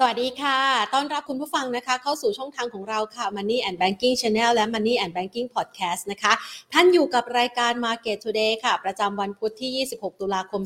[0.00, 0.58] สวัสดีค่ะ
[0.94, 6.32] ต้อนรับคุณผู้ฟังนะคะ เข้าสู่ช่องทางของเราค่ะ Money and Banking Channel และ Money and Banking Podcast นะคะ
[6.72, 10.62] ท่านอยู่กับรายการ Market Today ค่ะ ประจำวันพุธที่ 26 ตุลาคม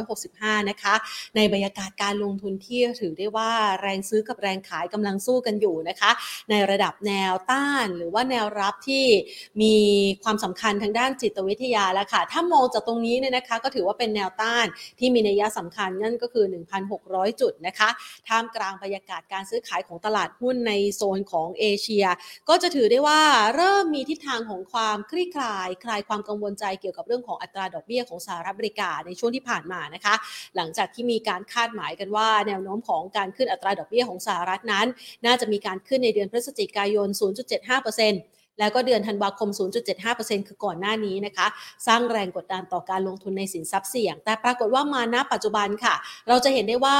[0.00, 0.94] 2565 นะคะ
[1.36, 3.50] ในบรรยากาศการลงทุนที่ถือได้ว่า
[3.82, 6.10] แรงซื้อกับแรงขายกำลังสู้กันอยู่นะคะ
[6.50, 9.04] ในระดับแนวต้านหรือว่าแนวรับที่
[9.62, 9.74] มี
[10.24, 14.66] ความสำคัญทางด้านจิตวิทยาแล้วค่ะ ถ้ามองจากตรงนี้เนี่ยนะคะ ก็ถือว่าเป็นแนวต้าน
[14.98, 16.44] ที่มีนัยยะสำคัญนั่นก็คือ
[16.92, 17.90] 1,600 จุดนะคะ
[18.28, 22.06] ท่ามกลางบรรยากาศการซื้อขายของตลาดหุ้นในโซนของเอเชีย
[22.48, 23.20] ก็จะถือได้ว่า
[23.54, 30.14] เริ่มมีทิศทางของความคลี่คลาย คลายความกังวลใจเกี่ยวกับเรื่องของอัตราดอกเบี้ยของสหรัฐอเมริกาในช่วงที่ผ่านมานะคะ
[30.56, 34.86] หลังจากที่มีการคาดหมายกันว่า แนวโน้มของการขึ้นอัตราดอกเบี้ยของสหรัฐนั้น
[35.26, 39.50] น่าจะมีการขึ้นในเดือนพฤศจิกายน 0.75% แล้วก็เดือนธันวาคม
[39.98, 41.46] 0.75%คือก่อนหน้านี้นะคะ
[41.86, 45.94] สร้างแรงกดดันต่อการลงทุนในสินทรัพย์เสี่ยง แต่ปรากฏว่ามาณปัจจุบันค่ะ
[46.28, 46.98] เราจะเห็นได้ว่า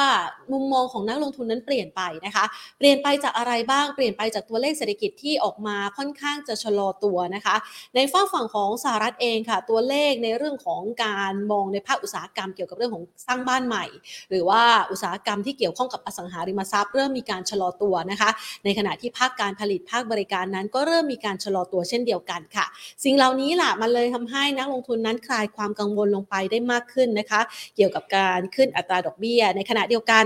[0.52, 2.44] มุมมองของนักลงทุนนั้นเปลี่ยนไปนะคะ
[2.78, 7.56] เปลี่ยนไปจากอะไรบ้าง เปลี่ยนไปจากตัวเลขเศรษฐกิจที่ออกมาค่อนข้างจะชะลอตัวนะคะ
[7.94, 13.84] ในฝั่งฝั่งของสหรัฐเองค่ะ ตัวเลขในเรื่องของการมองในภาคอุตสาหกรรมเกี่ยวกับเรื่องของสร้างบ้านใหม่
[14.30, 18.30] หรือว่าอุตสาหกรรมที่เกี่ยวข้องกับอสังหาริมทรัพย์เริ่มมีการชะลอตัวนะคะ
[18.64, 22.66] ในขณะที่ภาคการผลิตภาคบริการนั้นก็เริ่มมีการชะลอตัวเช่นเดียวกันค่ะ
[23.04, 27.40] สิ่งเหล่านี้ล่ะมันเลยทำให้นักลงทุนนั้นคลายความกังวลลงไปได้มากขึ้นนะคะ
[27.76, 30.24] เกี่ยวกับการขึ้นอัตราดอกเบี้ย ในขณะเดียวกัน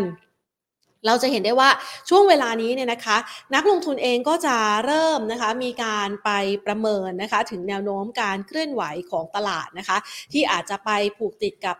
[1.07, 1.71] เราจะเห็นได้ว่า
[2.09, 3.17] ช่วงเวลานี้เนี่ยนะคะ
[3.55, 6.31] นักลงทุนเองก็จะเริ่มนะคะมีการไป
[6.67, 9.99] ประเมินนะคะถึงแนวโน้มการเคลื่อนไหวของตลาดนะคะ
[10.33, 11.77] ที่อาจจะไปผูกติดกับ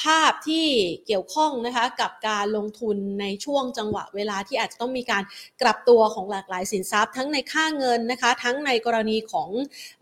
[0.00, 0.66] ภาพที่
[1.06, 5.22] เกี่ยวข้องนะคะกับการลงทุนในช่วงจังหวะเวลาที่อาจจะต้องมีการ
[5.62, 9.50] กลับตัวของหลากหลายสินทรัพย์ ทั้งในค่าเงินนะคะทั้งในกรณีของ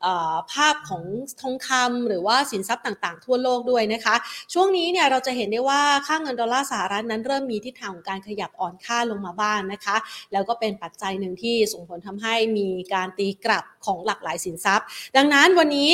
[0.05, 0.07] อ
[0.53, 1.05] ภาพของ
[1.41, 4.15] ทองคำหรือว่าสินทรัพย์ต่างๆ ทั่วโลกด้วยนะคะ
[4.53, 9.97] ช่วงนี้เนี่ยเราจะเห็นได้ว่าค่าเงินดอลลาร์สหรัฐนั้นเริ่มมีทิศทางของการขยับอ่อนค่าลงมาบ้างนนะคะ
[10.33, 14.87] แล้วก็เป็นปัจจัยหนึ่งที่ส่งผลทำให้มีการตีกลับของหลากหลายสินทรัพย์
[15.17, 15.91] ดังนั้นวันนี้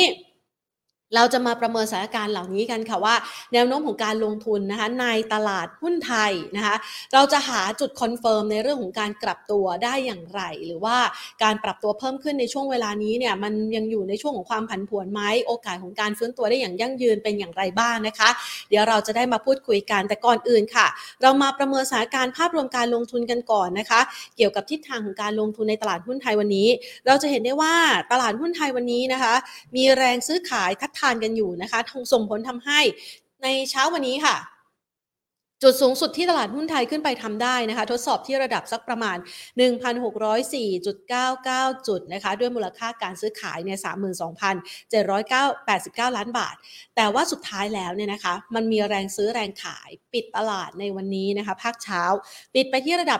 [1.15, 3.15] เราจะมาประเมินสถานการณ์เหล่านี้กันค่ะว่า
[3.53, 6.75] แนวโน้มของการลงทุนนะคะในตลาดหุ้นไทยนะคะ
[7.13, 10.97] เราจะหาจุด confirm ในเรื่องของการกลับตัวได้อย่างไร หรือว่า
[11.43, 18.29] การปรับตัวเพิ่มขึ้นในช่วงเวลานี้เนี่ยมันยังอยู่ในช่วงของความผันผวนไหมโอกาสของการฟื้นตัวได้อย่างยั่งยืนเป็นอย่างไรบ้างนะคะ
[18.69, 20.87] เดี๋ยวเราจะได้มาพูดคุยกันแต่ก่อนอื่นค่ะ
[21.21, 24.01] เรามาประเมินสถานการณ์ภาพรวมการลงทุนกันก่อนนะคะ
[24.37, 26.67] เกี่ยวกับทิศทางของการลงทุนในตลาดหุ้นไทยวันนี้
[27.07, 27.75] เราจะเห็นได้ว่า
[28.11, 29.33] ตลาดหุ้นไทยวันนี้นะคะ
[29.75, 31.79] มีแรงซื้อขายทัดทานกันอยู่นะคะ
[32.13, 32.79] ส่งผลทำให้
[33.43, 34.35] ในเช้าวันนี้ค่ะ
[35.67, 39.17] จุดสูงสุดที่ตลาดหุ้นไทยขึ้นไปทำได้นะคะ ทดสอบที่ระดับสักประมาณ
[39.57, 43.79] 1,604.99 จุดนะคะ ด้วยมูลค่าการซื้อขายเนี่ย
[46.07, 46.55] 32,789 ล้านบาท
[46.95, 52.01] แต่ว่าสุดท้ายแล้วเนี่ยนะคะ มันมีแรงซื้อแรงขายปิดตลาดในวันนี้นะคะ ภาคเช้า
[52.55, 53.19] ปิดไปที่ระดับ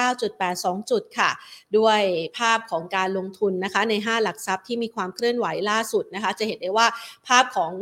[0.00, 1.30] 1,599.82 จุดค่ะ
[1.78, 2.00] ด้วย
[2.38, 6.86] ภาพของการลงทุนนะคะใน 5 หลักทรัพย์ที่มีความเคลื่อนไหวล่าสุดนะคะ จะเห็นได้ว่า
[7.28, 7.72] ภาพของ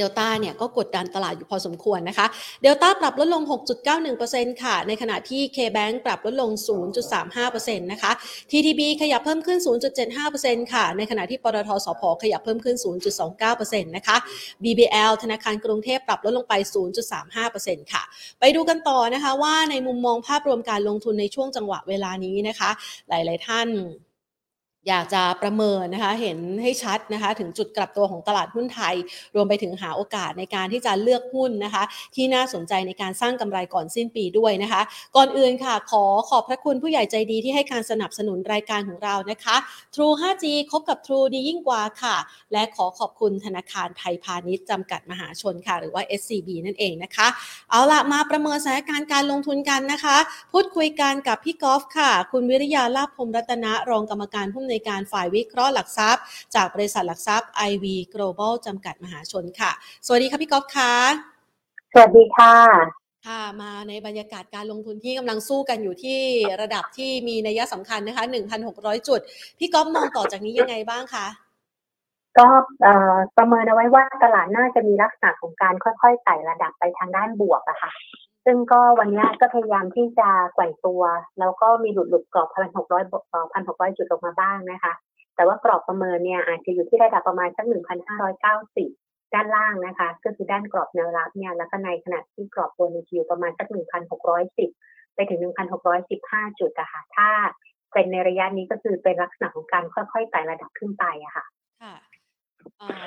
[0.00, 2.26] เดลต้าเนี่ยก็กดดันตลาดอยู่พอสมควรนะคะ
[2.62, 3.42] เดลต้าปรับลดลง
[4.02, 6.50] 6.91%ค่ะ ในขณะที่ K-Bank ปรับลดลง
[7.06, 8.12] 0.35%นะคะ
[8.50, 9.58] TTB ขยับเพิ่มขึ้น
[10.16, 12.76] 0.75%ค่ะ ในขณะที่ปตทสพขยับเพิ่มขึ้น
[13.30, 14.16] 0.29%นะคะ
[14.62, 16.54] BBL ธนาคารกรุงเทพปรับลดลงไป
[17.22, 18.02] 0.35%ค่ะ
[18.40, 22.70] ไปดูกันต่อนะคะว่าในมุมมองภาพรวมการลงทุนในช่วงจังหวะเวลานี้นะคะ
[23.08, 23.68] หลาย ๆ ท่าน
[24.88, 28.94] อยากจะประเมินนะคะเห็นให้ชัดนะคะถึงจุดกลับตัวของตลาดหุ้นไทย
[29.34, 34.82] รวมไปถึงหาโอกาสในการที่จะเลือกหุ้นนะคะ ที่น่าสนใจในการสร้างกำไรก่อนสิ้นปีด้วยนะคะ
[35.16, 39.56] ก่อนอื่นค่ะ ขอขอบพระคุณผู้ใหญ่ใจดีที่ให้การสนับสนุนรายการของเรานะคะ
[39.94, 42.16] True 5G คบกับ True ดียิ่งกว่าค่ะ
[42.52, 47.26] และขอขอบคุณธนาคารไทยพาณิชย์จำกัดมหาชนค่ะ หรือว่า SCB นั่นเองนะคะ
[47.70, 50.16] เอาละมาประเมินสถานการณ์การลงทุนกันนะคะ
[50.52, 56.22] พูดคุยกันกับพี่กอล์ฟค่ะ คุณวิริยาลาภพรมรัตนะรองกรรมการผู้ในการฝ่ายวิเคราะห์หลักทรัพย์
[56.54, 59.70] จากบริษัทหลักทรัพย์ IV Global จำกัดมหาชนค่ะ
[60.06, 60.92] สวัสดีค่ะพี่ก๊อฟค่ะ
[61.92, 62.54] สวัสดีค่ะ
[63.26, 66.20] ค่ะมาในบรรยากาศการลงทุนที่กำลังสู้กันอยู่ที่
[66.60, 68.24] ระดับที่มีนัยสำคัญนะคะ
[68.66, 69.20] 1,600 จุด
[69.58, 71.26] พี่ก๊อฟมองต่อจากนี้ยังไงบ้างคะ
[72.38, 72.46] ก็
[73.36, 77.92] ประเมินเอาไว้ว่าตลาดน่าจะมีลักษณะของการค่อยๆไต่ระดับไปทางด้านบวกอะค่ะ
[78.44, 81.02] ซึ่งก็วันนี้ก็พยายามที่จะแกว่งตัว
[81.38, 83.04] แล้วก็มีหลุดหลุดกรอบพันหกร้อย
[83.52, 84.92] พันหกร้อยจุดลงมาบ้างนะคะ
[85.36, 88.88] แต่ว่ากรอบประเมินเนี่ยอาจจะอยู่ที่ระดับประมาณสักหนึ่งพันห้าร้อยเก้าสิบ
[89.34, 94.70] ด้านล่างนะคะ ก็คือด้านกรอบแนวรับเนี่ยแล้วก็ในขณะที่กรอบตัวนี้อยู่ประมาณสักหนึ่งพันหกร้อยสิบ
[95.14, 97.28] ไปถึงหนึ่งพันหกร้อยสิบห้าจุดอะค่ะถ้า
[97.92, 101.44] เป็นในระยะนี้ก็คือเป็นลักษณะของการค่อยๆไต่ระดับขึ้นไปอะค่ะ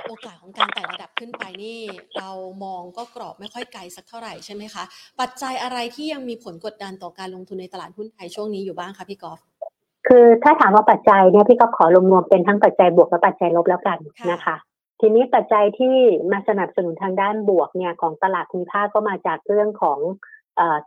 [0.07, 1.79] โอกาสของการไต่ระดับขึ้นไปนี่
[2.17, 2.29] เรา
[2.63, 4.83] มองก็กรอบไม่ค่อยไกลสักเท่าไหร่ใช่ไหมคะ
[5.21, 9.39] ปัจจัยอะไรที่ยังมีผลกดดันต่อการลงทุนในตลาดหุ้นไทยช่วงนี้อยู่บ้างคะพี่กอล์ฟ
[10.07, 13.97] คือถ้าถามว่าปัจจัยเนี่ยพี่ก็ขอรวมๆเป็นทั้งปัจจัยบวกและปัจจัยลบแล้วกัน
[14.31, 14.55] นะคะ
[15.01, 15.95] ทีนี้ปัจจัยที่
[16.31, 19.99] มาสนับสนุนทางด้านบวกเนี่ยของตลาดคุณค่าก็มาจากเรื่องของ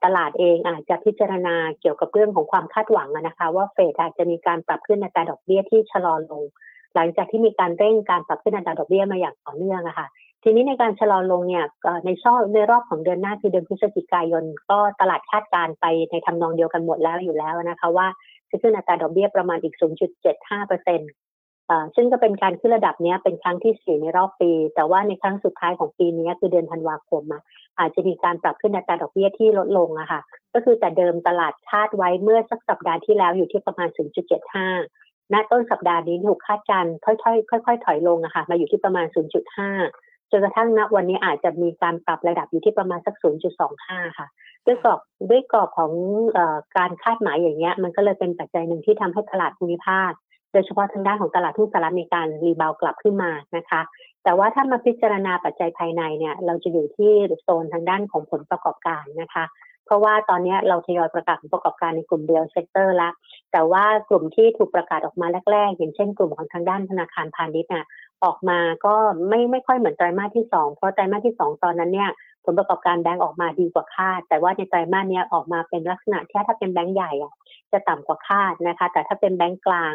[0.04, 6.42] ตลาดเองอาจจะพิจารณาเกี่ยวกับเรื่องของความคาดหวังนะคะ ว่าเฟดอาจจะมีการปรับขึ้นอัตราดอกเบี้ยที่ชะลอลง
[6.96, 10.06] หลังจากที่มีการเร่งการปรับขึ้นอัตราดอกเบี้ยมาอย่างต่อเนื่องอะคะ่ะ
[10.43, 11.64] ทีนี้ในการชะลอลงเนี่ย
[12.06, 18.06] ในช่วงในรอบของเดือนหน้าคือเดือนพฤศจิกายน ก็ตลาดคาดการไปในทำนองเดียวกันหมดแล้วอยู่แล้วนะคะว่า
[18.50, 19.75] จะขึ้นอัตราดอกเบี้ยประมาณอีก
[20.22, 21.10] 0.75เปอร์เซ็นต์
[21.96, 27.43] ซึ่งก็เป็นการขึ้นระดับนี้เป็นครั้งที่สี่ในรอบปี แต่ว่าในครั้งสุดท้ายของปีนี้คือเดือนธันวาคมอะ
[27.78, 30.20] อาจจะมีการปรับขึ้นอัตราดอกเบี้ยที่ลดลงอะค่ะ
[30.54, 33.88] ก็คือแต่เดิมตลาดคาดไว้เมื่อสักสัปดาห์ที่แล้วอยู่ที่ประมาณ
[34.52, 37.14] 0.75 ณต้นสัปดาห์นี้ถูกคาดการค่อ
[37.58, 39.06] ยๆค่อยๆถอยลงอะค่ะมาอยู่ที่ประมาณ
[39.69, 43.14] 0.5 จนกระทั่งณวันนี้อาจจะมีการปรับระดับอยู่ที่ประมาณสัก
[43.67, 44.26] 0.25 ค่ะ
[44.67, 45.00] ด้วยกรอบ
[45.31, 45.93] ด้วยกรอบของ
[46.37, 46.38] อ
[46.76, 50.11] การคาดหมายอย่างเงี้ย มันก็เลยเป็นปัจจัยหนึ่งที่ทำให้ตลาดภูมิภาค
[50.52, 53.81] โดยเฉพาะทางด้านของตลาดทุนสหรัฐมีการรีบาวกลับขึ้นมานะคะ
[54.25, 57.12] แต่ว่าถ้ามาพิจารณาปัจจัยภายในเนี่ย เราจะอยู่ที่
[57.43, 59.44] โซนทางด้านของผลประกอบการนะคะ
[59.86, 63.10] เพราะว่าตอนนี้เราทยอยประกาศประกอบการในกลุ่ม real sector ละ
[63.52, 67.86] แต่ว่ากลุ่มที่ถูกประกาศออกมาแรกๆ อย่างเช่นกลุ่มของทางด้านธนาคารพาณิชย์เนี่ย
[68.24, 68.94] ออกมาก็
[69.28, 72.10] ไม่ไม่ค่อยเหมือนไตรมาสที่ 2 เพราะไตรมาสที่ 2 ตอนนั้นเนี่ย
[72.46, 77.34] ผลประกอบการแบงก์ออกมาดีกว่าคาด แต่ว่าในไตรมาสนี้ออกมาเป็นลักษณะที่ถ้าเป็นแบงก์ใหญ่อะ
[77.72, 79.94] จะต่ำกว่าคาดนะคะ แต่ถ้าเป็นแบงก์กลาง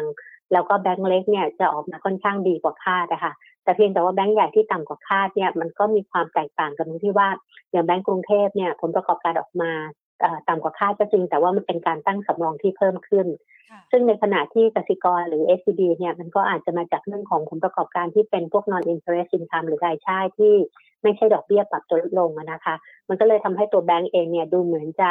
[0.52, 3.32] แล้วก็แบงก์เล็กเนี่ยจะออกมาค่อนข้างดีกว่าคาดนะคะ
[3.64, 7.28] แต่เพียงแต่ว่าแบงก์ใหญ่ที่ต่ำกว่าคาดเนี่ยมันก็มีความแตกต่างกันตรงที่ว่า
[7.70, 9.72] อย่างแบงก์กรุงเทพเนี่ยผลประกอบการออกมา
[10.48, 13.26] ต่ำกว่าคาดก็จริง แต่ว่ามันเป็นการตั้งสำรองที่เพิ่มขึ้น
[13.90, 20.54] ซึ่งในขณะที่กสิกรหรือ SCB เนี่ยมันก็อาจจะมาจากเรื่องของผลประกอบการที่เป็นพวก non interest income หรือรายช่ที่
[21.02, 22.74] ไม่ใช่ดอกเบี้ยปรับตัวลดลงนะคะ
[23.08, 25.10] มันก็เลยทำให้ตัวแบงก์เองเนี่ยดูเหมือนจะ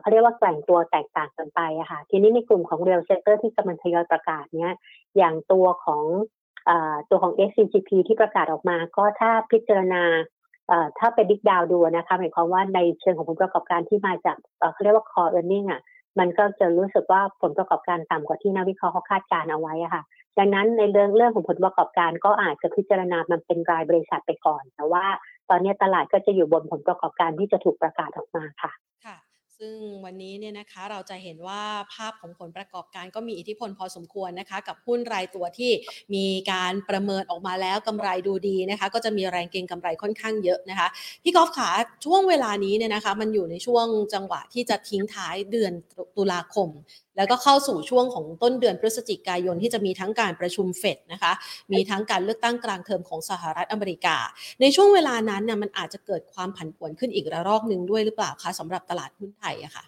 [0.00, 4.74] เขาเรียกว่าแกว่งตัวแตกต่างกันไปอะค่ะ ทีนี้ในกลุ่มของ real sector ที่กำลังทยอยประกาศเนี้ย
[5.16, 6.02] อย่างตัวของ
[7.10, 10.02] ตัวของ SCGP ที่ประกาศออกมา ก็ถ้าพิจารณา
[10.98, 14.36] ถ้าไปดิกดาวดูนะคะหมายความว่าในเชิงของผลประกอบการที่มาจาก
[14.72, 15.80] เขาเรียกว่า core earning อะ
[16.18, 20.02] มันก็จะรู้สึกว่าผลประกอบการต่ำกว่าที่นักวิเคราะห์เขาคาดการเอาไว้อะค่ะ
[20.38, 25.06] ดังนั้นในเรื่องเรื่องของผลประกอบการก็อาจจะพิจารณามันเป็นรายบริษัทไปก่อน แต่ว่า
[25.50, 28.72] ตอนนี้ตลาดก็จะอยู่บนผลประกอบการที่จะถูกประกาศออกมาค่ะ
[29.04, 29.16] ค่ะ
[29.58, 31.62] ซึ่งวันนี้เนี่ยนะคะเราจะเห็นว่า
[31.94, 35.72] ภาพของผลประกอบการก็มีอิทธิพลพอสมควรนะคะ กับหุ้นรายตัวที่
[36.14, 40.88] มีการประเมินออกมาแล้วกำไรดูดีนะคะ ก็จะมีแรงเก็งกำไรค่อนข้างเยอะนะคะ
[41.22, 41.68] พี่กอล์ฟขา
[42.04, 45.72] ช่วงเวลานี้เนี่ยนะคะ มันอยู่ในช่วงจังหวะที่จะทิ้งท้ายเดือน
[46.16, 46.68] ตุลาคม
[47.16, 51.32] แล้วก็เข้าสู่ช่วงของต้นเดือนพฤศจิกายนที่จะมีทั้งการประชุมเฟดนะคะ
[51.72, 54.16] มีทั้งการเลือกตั้งกลางเทอมของสหรัฐอเมริกา
[54.60, 59.84] ในช่วงเวลานั้นเนี่ยมันอาจจะเกิดความผันผวนขึ้นอีกระลอกหนึ่งด้วยหรือเปล่าคะสำหรับตลาดหุ้นไทยอะคะ่ะ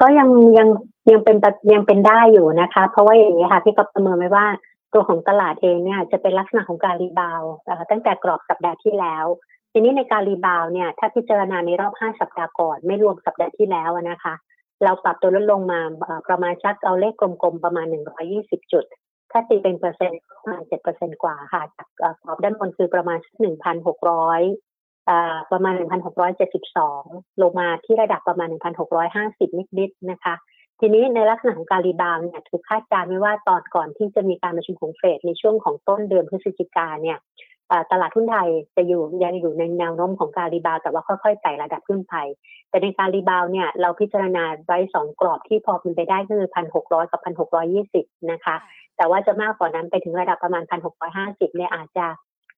[0.00, 0.28] ก็ยัง
[0.58, 0.68] ยัง
[1.10, 1.36] ยังเป็น
[1.72, 4.46] ยังเป็นได้อยู่นะคะ เพราะว่าอย่างนี้ค่ะพี่ก็ประเมินไว้ว่า
[4.94, 7.42] ตัวของตลาดเองเนี่ยจะเป็นลักษณะของการ rebound
[7.90, 9.26] ตั้งแต่กรอบสัปดาห์ที่แล้ว
[9.72, 14.34] ทีนี้ในการ rebound เนี่ยถ้าพิจารณาในรอบ 5 สัปดาห์ก่อน ไม่รวมสัปดาห์ที่แล้วนะคะ
[14.84, 15.80] เราปรับตัวลดลงมา
[16.28, 17.86] ประมาณซักเอาเลขกลมๆ ประมาณ
[18.28, 18.84] 120 จุด
[19.30, 25.74] ถ้าตีเป็นเปอร์เซ็นต์ประมาณ7เปอร์เซ็นต์กว่าค่ะจากกรอบด้านบนคือประมาณ 1,600 ประมาณ
[26.38, 28.48] 1,672 ลงมาที่ระดับประมาณ
[29.08, 30.34] 1,650 นิดๆนะคะ
[30.80, 37.18] ทีนี้ในลักษณะของการ rebound เนี่ยถูกคาดการณ์ไว้ว่าตอนก่อนที่จะมีการประชุมของเฟดในช่วงของต้นเดือนพฤศจิกาเนี่ย
[37.92, 42.14] ตลาดหุ้นไทยจะอยู่ยังอยู่ในแนวโน้มของการ rebound แต่ว่าค่อยๆไต่ระดับขึ้นไป
[42.68, 48.56] แต่ในการ rebound เนี่ยเราพิจารณาไว้สองกรอบที่พอเป็นไปได้คือพันหกร้อยกับพันหกร้อยี่สิบนะคะ
[48.96, 52.06] แต่ว่าจะมากกว่านั้นไปถึงระดับประมาณพันหกร้อยห้าสิบเนี่ยอาจจะ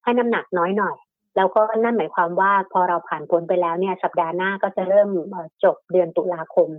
[0.03, 0.95] ให้น้ำหนักน้อยหน่อย
[1.35, 5.09] แล้วก็นั่นหมายความว่าพอเราผ่านพ้นไปแล้วเนี่ยสัปดาห์หน้าก็จะเริ่ม
[5.63, 6.69] จบเดือนตุลาคม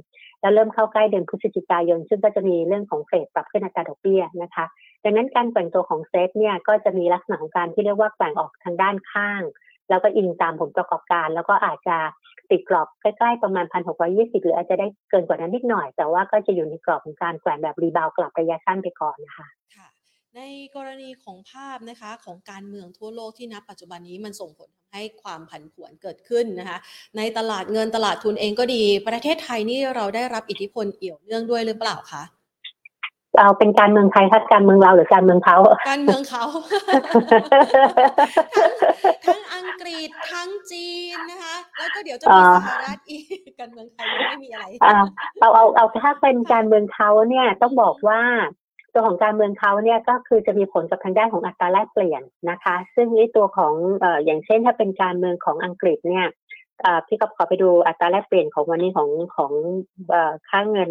[0.40, 4.64] แล้วเริ่มเข้าใกล้เดือนพฤศจิกายน ซึ่งก็จะมีเรื่องของเฟดปรับขึ้นอัตราดอกเบี้ยนะคะ
[5.04, 9.42] ดังนั้นการแกว่งตัวของเซฟเนี่ยก็จะมีลักษณะของการที่เรียกว่าแกว่งออกทางด้านข้าง
[9.88, 11.96] แล้วก็อิงตามผลประกอบการ แล้วก็อาจจะ
[12.50, 19.48] ติดกรอบใกล้ๆประมาณพันหกร้อยี่สิบหรืออาจจะได้เกินกว่านั้นนิดหน่อย แต่ว่าก็จะอยู่ในกรอบของการแกว่งแบบ rebound กลับระยะสั้นไปก่อนนะคะ
[20.36, 20.42] ใน
[20.76, 26.78] กรณีของภาพนะคะของการเมืองทั่วโลกที่นับปัจจุบันนี้มันส่งผลให้ความผันผวนเกิดขึ้นนะคะ
[27.16, 32.22] ในตลาดเงินตลาดทุนเองก็ดี ประเทศไทยนี่เราได้รับอิทธิพลเอี่ยวเนื่องด้วยหรือเปล่าคะ
[33.38, 35.56] เราเป็นการเมืองไทยถ้าการเมืองเราหรือการเมืองเขา
[35.90, 36.44] การเมืองเขา
[39.26, 43.18] ทั้งอังกฤษทั้งจีนนะคะแล้วก็เดี๋ยวจะมีสหรัฐอี
[43.50, 48.22] กการเมืองไทยยังไม่มีอะไรเอาเอาเอาถ้าเป็นการเมืองเขาเนี่ยต้องบอกว่า
[48.94, 56.26] ตัวของการเมืองเขาเนี่ยก็คือจะมีผลกับทางด้านของอัตราแลกเปลี่ยนนะคะ ซึ่งในตัวของเอ่ออย่างเช่นถ้าเป็นการเมืองของอังกฤษเนี่ย
[57.06, 59.52] พี่ก็ขอไปดูอัตราแลกเปลี่ยนของวันนี้ของของ
[60.48, 60.90] ค่าเงิน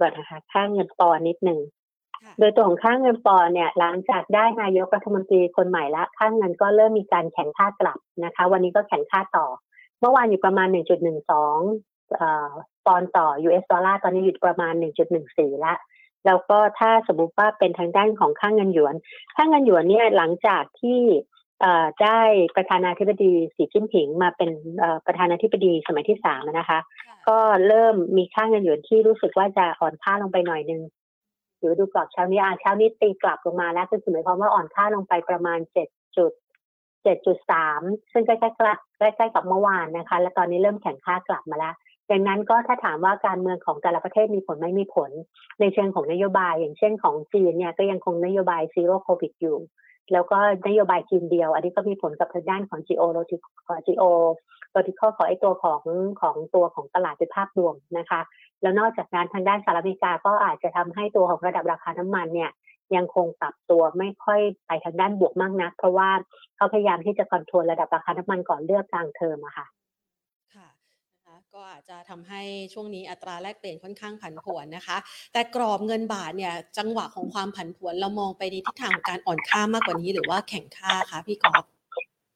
[0.00, 1.60] บัตนะคะค่าเงินปอนนิดหนึ่ง
[2.38, 9.46] โดยตัวของค่าเงินปอนเนี่ย หลังจากได้นายกรัฐมนตรีคนใหม่ละค่าเงินก็เริ่มมีการแข่งค่ากลับนะคะ วันนี้ก็แข่งค่าต่อ
[10.00, 10.68] เมื่อวานอยู่ประมาณ
[11.32, 14.72] 1.12ปอนต่อ US ดอลลาร์ตอนนี้อยู่ประมาณ
[15.18, 15.74] 1.14ละ
[16.26, 18.94] แล้วก็ถ้าสมมุติว่าเป็นทางด้านของค่างเงินหยวน
[19.36, 21.00] ค่างเงินหยวนเนี่ยหลังจากที่
[22.02, 22.20] ได้
[22.56, 24.50] ประธานาธิบดีสีจิ้นผิงมาเป็น
[25.06, 26.78] ประธานาธิบดีสมัยที่สามนะคะ
[27.28, 30.82] ก็เริ่มมีค่าเงินหยวนที่รู้สึกว่าจะอ่อนค่าลงไปหน่อยนึง
[31.58, 36.32] หรือดูกรอบเช้านี้อาเช้านี้ตีกลับลงมาแล้วคือหมายความว่าอ่อนค่าลงไปประมาณเจ็ดจุด
[37.02, 37.80] เจ็ดจุดสาม
[38.12, 41.74] ซึ่งใกล้ๆใกล้ๆกับเมื่อวานนะคะ และตอนนี้เริ่มแข็งค่ากลับมาแล้ว
[42.10, 45.10] ดังนั้นก็ถ้าถามว่าการเมืองของแต่ละประเทศมีผลไม่มีผล
[45.60, 49.56] ในเชิงของนโยบาย อย่างเช่นของจีนเนี่ยก็ยังคงนโยบาย Zero COVID อยู่
[50.12, 53.36] แล้วก็นโยบายจีนเดียว อันนี้ก็มีผลกับทางด้านของ geo l o g i
[53.86, 54.04] geo
[54.74, 55.82] l o g i c a l ของไอตัวของ
[56.20, 58.20] ของตัวของตลาดเป็นภาพรวมนะคะ
[58.62, 62.50] แล้วนอกจากนั้นทางด้านสหรัฐอเมริกาก็อาจจะทำให้ตัวของระดับราคาน้ำมันเนี่ย
[62.96, 66.10] ยังคงปรับตัวไม่ค่อยไปทางด้านบวกมากนัก เพราะว่า
[66.56, 69.66] เขาพยายามที่จะคอนโทรลระดับราคาน้ำมันก่อนเลือกกลางเทอมอะค่ะ
[71.54, 72.42] ก็อาจจะทำให้
[72.74, 74.96] ช่วงนี้อัตราแลกเปลี่ยนค่อนข้างผันผวนนะคะ
[75.32, 81.64] แต่กรอบเงินบาทเนี่ยจังหวะของความผันผวนเรามองไปในทิศทางของการอ่อนค่ามากกว่านี้หรือว่าแข็งค่าคะพี่กอล์ฟ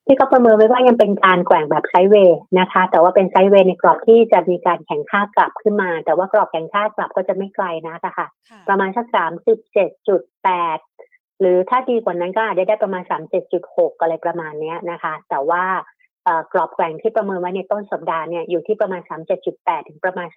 [0.06, 8.26] พี่ก็ประเมินไว้ว่ายังเป็นการแกว่งแบบไซเวย์นะคะ แต่ว่าเป็นไซเวย์ในกรอบที่จะมีการแข่งค่ากลับขึ้นมา แต่ว่ากรอบแข่งค่ากลับก็จะไม่ไกลนะค่ะ
[8.68, 10.78] ประมาณสักสามสิบเจ็ดจุดแปด
[11.40, 15.64] หรือถ้าดีกว่านั้นก็อาจจะได้ประมาณสามเจ็ดจุดหกอะไรประมาณนี้นะคะ แต่ว่า
[16.52, 19.02] กรอบแกว่งที่ประเมินไว้ในต้นสัปดาห์เนี่ยอยู่ที่ประมาณ
[19.44, 20.28] 37.8 ถึงประมาณ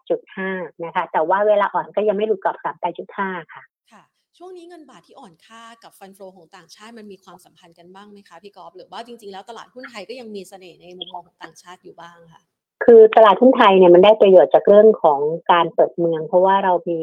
[0.00, 2.56] 38.5 นะคะ แต่ว่าเวลาอ่อนก็ยังไม่หลุดกรอบ
[3.04, 4.02] 38.5 ค่ะ ค่ะ
[4.38, 12.42] ช่วงนี้เงินบาทที่อ่อนค่ากับฟันโฟของต่างชาติมันมีความสัมพันธ์กันบ้างไหมคะพี่กอล์ฟหรือว่าจริงๆแล้วตลาดหุ้นไทยก็ยังมีเสน่ห์ในมุมมองของต่างชาติอยู่บ้างค่ะ
[12.84, 15.20] คือตลาดหุ้นไทยเนี่ยมันได้ประโยชน์จากเรื่องของ
[15.52, 17.00] การเปิดเมือง เพราะว่าเรามี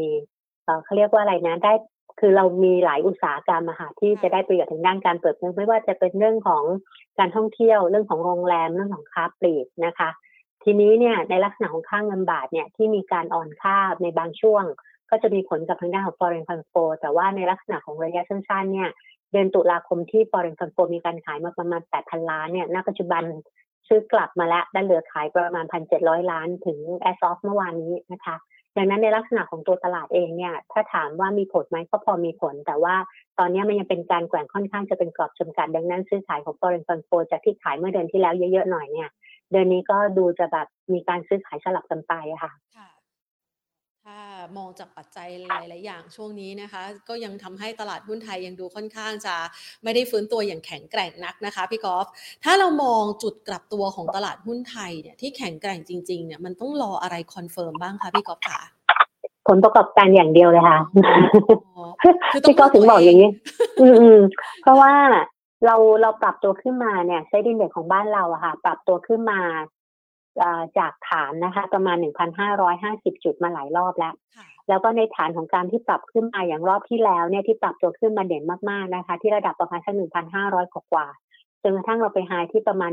[0.83, 1.73] เขาเรียกว่าอะไรนะได้
[2.19, 6.63] คือเรามีหลายอุตสาหกรรมอะค่ะที่จะได้ประโยชน์ทางด้านการเปิดเมืองไม่ว่าจะเป็นเรื่องของ
[7.19, 10.09] การท่องเที่ยว เรื่องของโรงแรมเรื่องของค้าปลีกนะคะ
[10.63, 14.63] ทีนี้เนี่ยในลักษณะของค่างเงินบาทเนี่ยที่มีการอ่อนค่าในบางช่วง
[15.09, 18.89] ก็จะมีผลกับทางด้านของ foreign fund flow แต่ว่าในลักษณะของระยะสั้นๆเนี่ย
[19.31, 23.23] เดือนตุลาคมที่ foreign fund flow มีการขายมาประมาณ 8,000 ล้านเนี่ยณปัจจุบัน
[23.87, 25.65] ซื้อกลับมาแล้วได้เหลือขายประมาณ
[25.97, 26.79] 1,700 ล้านถึง
[27.09, 28.35] as of เมื่อวานนี้นะคะ
[28.77, 32.95] ดังนั้นในลักษณะของตัวตลาดเองเนี่ย ถ้าถามว่ามีผลไหมก็พอมีผล แต่ว่า
[33.39, 39.09] ตอนนี้มันยังเป็นการแกว่งค่อนข้างจะเป็นกรอบจำกัด ดังนั้นซื้อขายของ foreign fund flow จากที่ขายเมื่อเดือนที่แล้วเยอะๆหน่อยเนี่ย
[39.51, 42.51] เดือนนี้ก็ดูจะแบบมีการซื้อขายสลับกันไปอะค่ะ
[44.57, 49.35] มองจากปัจจัยหลาย ๆ อย่างช่วงนี้นะคะ ก็ยังทำให้ตลาดหุ้นไทยยังดูค่อนข้างจะ
[49.83, 52.07] ไม่ได้ฟื้นตัวอย่างแข็งแกร่งนักนะคะพี่กอล์ฟ
[52.43, 58.61] ถ้าเรามองจุดกลับตัวของตลาดหุ้นไทยเนี่ยที่แข็งแกร่งจริง ๆ เนี่ยมันต้องรออะไร confirm บ้างคะพี่กอล์ฟคะ
[59.47, 60.79] ผลประกอบการอย่างเดียวเลยค่ะ
[62.43, 63.29] พี่ก็ถึงบอกอย่างนี้
[63.81, 64.17] อืม
[64.61, 64.93] เพราะว่า
[65.65, 69.39] เราเราปรับตัวขึ้นมาเนี่ย SET Index ของบ้านเราอะค่ะ ปรับตัวขึ้นมา
[70.77, 71.97] จากฐานนะคะ ประมาณ
[72.61, 74.13] 1,550 จุดมาหลายรอบแล้ว
[74.69, 79.93] แล้วก็ในฐานของการที่ปรับขึ้นมาอย่างรอบที่แล้วเนี่ยที่ปรับตัวขึ้นมาเด่นมากๆนะคะ ที่ระดับประมาณสัก
[80.35, 81.07] 1,500 กว่า
[81.63, 82.91] จนกระทั่งเราไปไฮที่ประมาณ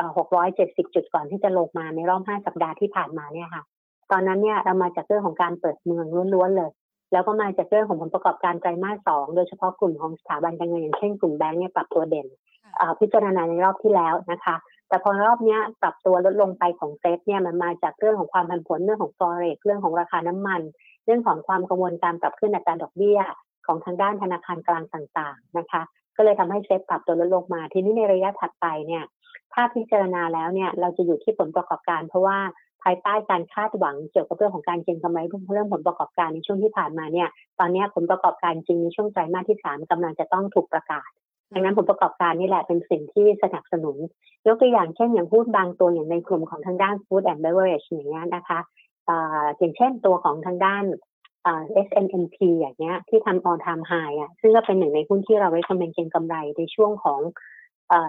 [0.00, 3.62] 1,670 จุดก่อนที่จะลงมาในรอบ 5 สัปดาห์ที่ผ่านมาเนี่ยค่ะ
[4.10, 6.70] ตอนนั้นเนี่ยเรามาจากเรื่องของการเปิดเมืองล้วนๆเลย
[7.12, 12.26] แล้วก็มาจากเรื่องของผลประกอบการไตรมาสสองโดยเฉพาะกลุ่มของสถาบันการเงินอย่างเช่นกลุ่มแบงก์เนี่ยปรับตัวเด่น
[13.00, 14.56] พิจารณาในรอบที่แล้วนะคะ
[14.90, 20.60] แต่พอรอบนี้ปรับตัวลดลงไปของเซตเนี่ยมันมาจากเรื่องของความผันผวนเรื่องของฟอเรกเรื่องของราคาน้ำมัน
[21.04, 23.20] เรื่องของความกังวลการปรับขึ้นอัตราดอกเบี้ย
[23.66, 25.82] ของทางด้านธนาคารกลางต่างๆนะคะ
[26.16, 29.04] ก็เลยทำให้เซตปรับตัวลดลงมา ทีนี้ในระยะถัดไปเนี่ย
[29.54, 32.38] ถ้าพิจารณาแล้วเนี่ยเราจะอยู่ที่ผลประกอบการ เพราะว่า
[32.82, 35.18] ภายใต้การคาดหวังเกี่ยวกับเรื่องของการเก็งกำไร
[35.52, 37.28] เรื่องผลประกอบการในช่วงที่ผ่านมาเนี่ย
[37.58, 41.10] ตอนนี้ผลประกอบการจริงในช่วงไตรมาสที่ 3กำลังจะต้องถูกประกาศ
[41.52, 43.96] ดังนั้นผลประกอบการนี่แหละเป็นสิ่งที่สนับสนุน
[44.46, 48.60] ยกตัวอย่างเช่นอย่างพูดบางตัวอย่างในกลุ่มของทางด้าน food and beverage อย่างเงี้ยนะคะ
[49.58, 50.84] อย่างเช่นตัวของทางด้าน
[51.86, 57.20] SNMP อย่างเงี้ยที่ทำ all time high อะซึ่งก็เป็นหนึ่งในหุ้นที่เราไว้คำเนเก็งกำไรในช่วงของ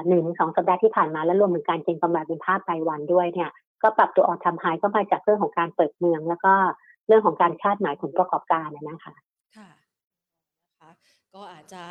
[0.08, 3.50] หนึ่งสองสัปดาห์ที่ผ่านมาและรวมถึงการเก็งกำไรเป็นภาพรายวันด้วยเนี่ย
[3.84, 6.54] ก็ปรับตัว all time high ก็มาจากเรื่องของการเปิดเมือง แล้วก็
[7.08, 9.14] เรื่องของการคาดหมายผลประกอบการนะคะ
[11.38, 11.84] ก็อาจจะ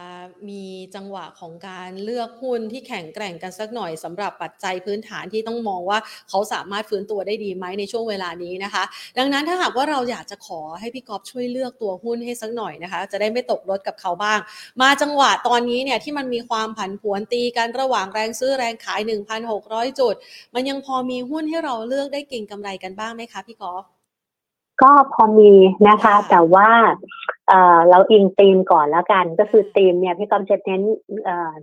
[0.49, 8.85] มีจังหวะของการเลือกหุ้นที่แข็งแกร่งกันสักหน่อยสำหรับปัจจัยพื้นฐานที่ต้องมองว่าเขาสามารถฟื้นตัวได้ดีไหมในช่วงเวลานี้นะคะ
[9.19, 14.39] ดังนั้นถ้าหากว่าเราอยากจะขอให้พี่กอฟช่วยเลือกตัวหุ้นให้สักหน่อยนะคะ จะได้ไม่ตกรถกับเขาบ้าง
[14.81, 19.01] มาจังหวะตอนนี้เนี่ยที่มันมีความผันผวนตีกันระหว่างแรงซื้อแรงขาย
[19.51, 20.15] 1,600 จุด
[20.55, 23.85] มันยังพอมีหุ้นให้เราเลือกได้เก่งกำไรกันบ้างไหมคะพี่กอฟ
[24.83, 25.53] ก็พอมี
[25.89, 26.69] นะคะ แต่ว่า
[27.91, 30.83] เราอิงตีมก่อนแล้วกัน ก็คือตีมเนี่ยพี่กอมจะเน้น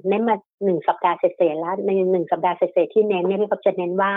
[0.09, 4.11] เน้นมาหนึ่งสัปดาห์เศษแล้วในหนึ่งสัปดาห์เศษที่เน้นเนี่ยพี่กอมจะเน้นว่า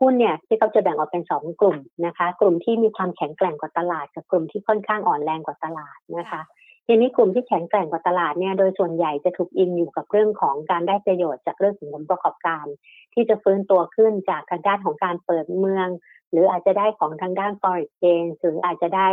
[0.00, 6.40] หุ้นเนี่ยที่เขาจะแบ่งออกเป็นสองกลุ่มนะคะ กลุ่มที่มีความแข็งแกร่งกว่าตลาด กับกลุ่มที่ค่อนข้างอ่อนแรงกว่าตลาดนะคะ
[6.86, 12.66] ทีนี้กลุ่มที่แข็งแกร่งกว่าตลาดเนี่ยโดยส่วนใหญ่จะถูกอิงอยู่กับเรื่องของการได้ประโยชน์จากเรื่องของผลประกอบการ
[13.14, 15.88] ที่จะฟื้นตัวขึ้นจากทางด้านของการเปิดเมือง
[16.30, 19.08] หรืออาจจะได้ของทางด้าน foreign exchange หรืออาจจะได้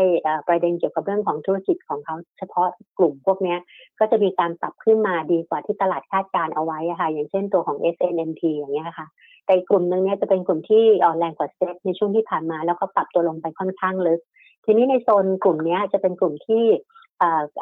[0.48, 2.68] ประเด็นเกี่ยวกับเรื่องของธุรกิจของเขาเฉพาะ
[2.98, 3.58] กลุ่มพวกนี้
[4.00, 9.08] ก็จะมีการปรับขึ้นมาดีกว่าที่ตลาดคาดการเอาไว้ค่ะ อย่างเช่นตัวของ SNMT อย่างเงี้ยค่ะ
[9.46, 14.22] แต่กลุ่มนึงเนี้ยจะเป็นกลุ่มที่อ่อนแรงกว่าเซ็ตในช่วงที่ผ่านมา แล้วก็ปรับตัวลงไปค่อนข้างลึก
[14.66, 16.66] ทีนี้ในโซนกลุ่มนี้จะเป็นกลุ่มที่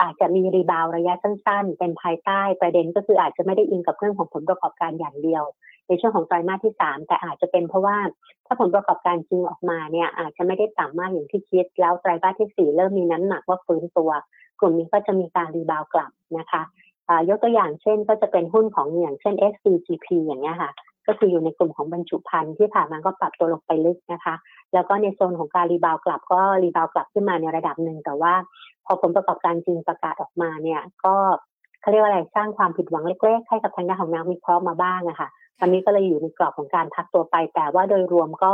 [0.01, 5.43] อาจจะมีรีบาวระยะสั้น ๆ เป็นภายใต้ประเด็นก็คืออาจจะไม่ได้อิงกับเรื่องของผลประกอบการอย่างเดียว
[5.87, 7.97] ในช่วงของไตรมาสที่3แต่อาจจะเป็นเพราะว่า
[8.45, 14.11] ถ้าผลประกอบการจริงออกมาเนี่ยอาจจะไม่ได้ต่ำมากอย่างที่คิด แล้วไตรมาสที่4เริ่มมีน้ำหนักว่าฟื้นตัว
[14.59, 16.61] กลุ่มนี้ก็จะมีการ rebound กลับนะคะ
[17.29, 20.71] ยกตัวอย่างเช่นก็จะเป็นหุ้นของอย่างเช่น SCGP อย่างเงี้ยค่ะ
[21.07, 24.35] ก็คืออยู่ในกลุ่มของบรรจุภัณฑ์ที่ผ่านมาก็ปรับตัวลงไปลึกนะคะ
[24.73, 28.33] แล้วก็ในโซนของการ rebound กลับก็ rebound กลับขึ้นมาในระดับหนึ่งแต่ว่า
[28.85, 31.15] พอผลประกอบการจริงประกาศออกมาเนี่ยก็
[31.83, 35.29] เขาเรียกว่าอะไรสร้างความผิดหวังเล็กๆให้กับทางด้านของนักวิเคราะห์มาบ้างอะค่ะ
[35.61, 38.53] อันนี้ก็เลยอยู่ในกรอบของการพักตัวไป แต่ว่าโดยรวมก็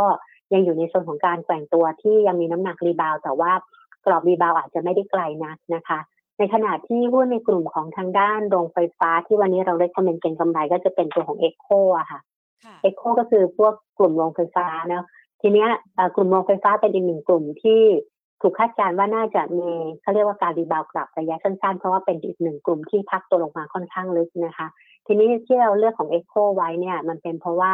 [0.53, 3.51] ยังอยู่ในโซนของการแกว่งตัวที่ยังมีน้ำหนัก rebound แต่ว่า
[4.05, 5.99] กรอบ rebound อาจจะไม่ได้ไกลนักนะคะ
[6.37, 11.67] ในขณะที่หุ้นในกลุ่มของทางด้านโรงไฟฟ้าที่วันนี้เราได้ comment เก็งกำไรก็จะเป็นตัวของ EGCO
[11.97, 12.19] อะค่ะ
[12.81, 15.05] EGCO ก็คือพวกกลุ่มโรงไฟฟ้านะ
[15.41, 15.69] ทีเนี้ย
[16.15, 17.81] กลุ่มโรงไฟฟ้าเป็นอีกหนึ่งกลุ่มที่
[18.41, 19.69] ถูกคาดการณ์ว่าน่าจะมี
[20.01, 24.67] เขาเรียกว่าการ rebound กลับระยะสั้นๆ เพราะว่าเป็นอีกหนึ่งกลุ่มที่พักตัวลงมาค่อนข้างลึกนะคะ
[25.07, 27.73] ทีนี้ที่เราเลือกของ EGCO ไว้เนี่ยมันเป็นเพราะว่า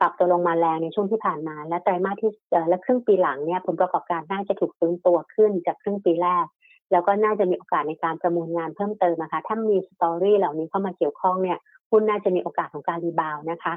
[0.00, 2.32] ปรับตัวลงมาแรงในช่วงที่ผ่านมา และไตรมาสที่
[2.68, 6.46] และครึ่งปีหลังเนี่ยผลประกอบการน่าจะถูกฟื้นตัวขึ้นจากครึ่งปีแรก
[6.92, 11.58] แล้วก็น่าจะมีโอกาสในการประมูลงานเพิ่มเติมนะคะ ถ้ามี story เหล่านี้เข้ามาเกี่ยวข้องเนี่ย
[11.90, 13.74] หุ้นน่าจะมีโอกาสของการ rebound นะคะ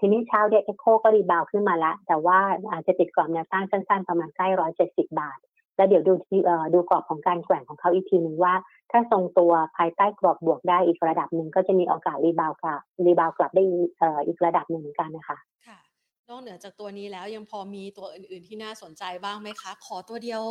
[0.00, 2.38] ทีนี้เช้าเด็ก EGCO ก็ rebound ขึ้นมาแล้วแต่ว่า
[2.72, 5.38] อาจจะติดกรอบแนวต้านสั้นๆ ประมาณใกล้ร้อยเจ็ดสิบบาท
[5.76, 6.12] แล้วเดี๋ยวดู
[6.74, 8.54] ดูกรอบของการแกว่งของเขาอีกทีหนึ่งว่า
[8.90, 13.62] ถ้าทรงตัวภายใต้กรอบบวกได้อีกระดับหนึ่งก็จะมีโอกาส rebound กลับ rebound กลับได้
[14.26, 15.78] อีกระดับหนึ่งเหมือนกันนะคะค่ะ
[16.28, 20.42] นอกเหนือจากตัวนี้แล้วยังพอมีตัวอื่น ๆที่น่าสนใจบ้างไหมคะ ขอตัวเดียว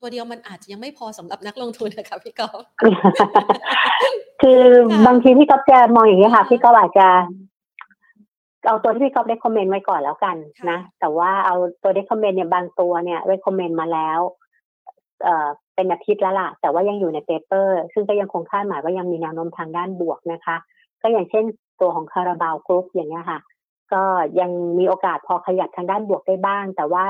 [0.00, 2.62] ตัวเดียวมันอาจจะยังไม่พอสำหรับนักลงทุนนะคะพี่กอล์ฟ
[4.42, 4.62] คือ
[5.06, 7.06] บางทีพี่ก๊อฟจะมองอย่างนี้ค่ะ พี่ก๊อฟอาจจะ
[8.66, 10.36] เอาตัวที่พี่ก๊อฟ recommend ไว้ก่อนแล้วกัน
[10.70, 14.20] นะ แต่ว่าเอาตัว recommend เนี่ยบางตัวเนี่ย recommend มาแล้ว
[15.22, 20.56] เอ่อเป็นอาทิตย์แล้วล่ะ แต่ว่ายังอยู่ใน paper ซึ่งก็ยังคงคาดหมายว่ายังมีแนวโน้มทางด้านบวกนะคะ
[21.02, 21.44] ก็อย่างเช่น
[21.80, 23.38] ตัวของคาราบาวกรุ๊ปอย่างเงี้ยค่ะ
[23.92, 24.02] ก็
[24.40, 27.04] ยังมีโอกาสพอขยับทางด้านบวกได้บ้าง แต่ว่า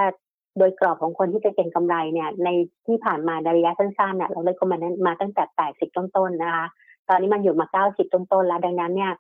[0.59, 2.49] โดยกรอบของคนที่จะเก็งกำไรเนี่ย ใน
[2.87, 5.45] ที่ผ่านมาในระยะสั้นๆเนี่ยเรา recommend มาตั้งแต่
[5.89, 6.67] 80 ต้นๆนะคะ
[7.09, 9.13] ตอนนี้มันอยู่มา 90 ต้นๆแล้วดังนั้นเนี่ย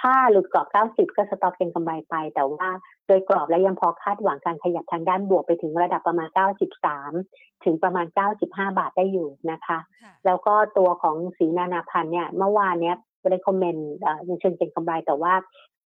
[0.00, 2.68] ถ้าหลุดกรอบ 90 ก็ stop เก็งกำไรไป แต่ว่า
[3.06, 6.28] โดยกรอบแล้วยังพอคาดหวังการขยับทางด้านบวกไปถึงระดับประมาณ
[6.96, 8.06] 93 ถึงประมาณ
[8.42, 8.44] 95
[8.78, 9.78] บาทได้อยู่นะคะ
[10.26, 12.96] แล้วก็ตัวของสีนานาพันธ์เนี่ยเมื่อวานเนี้ย
[13.30, 13.88] ได้คอมเมนต์
[14.26, 15.32] ในเชิงเก็งกำไรแต่ว่า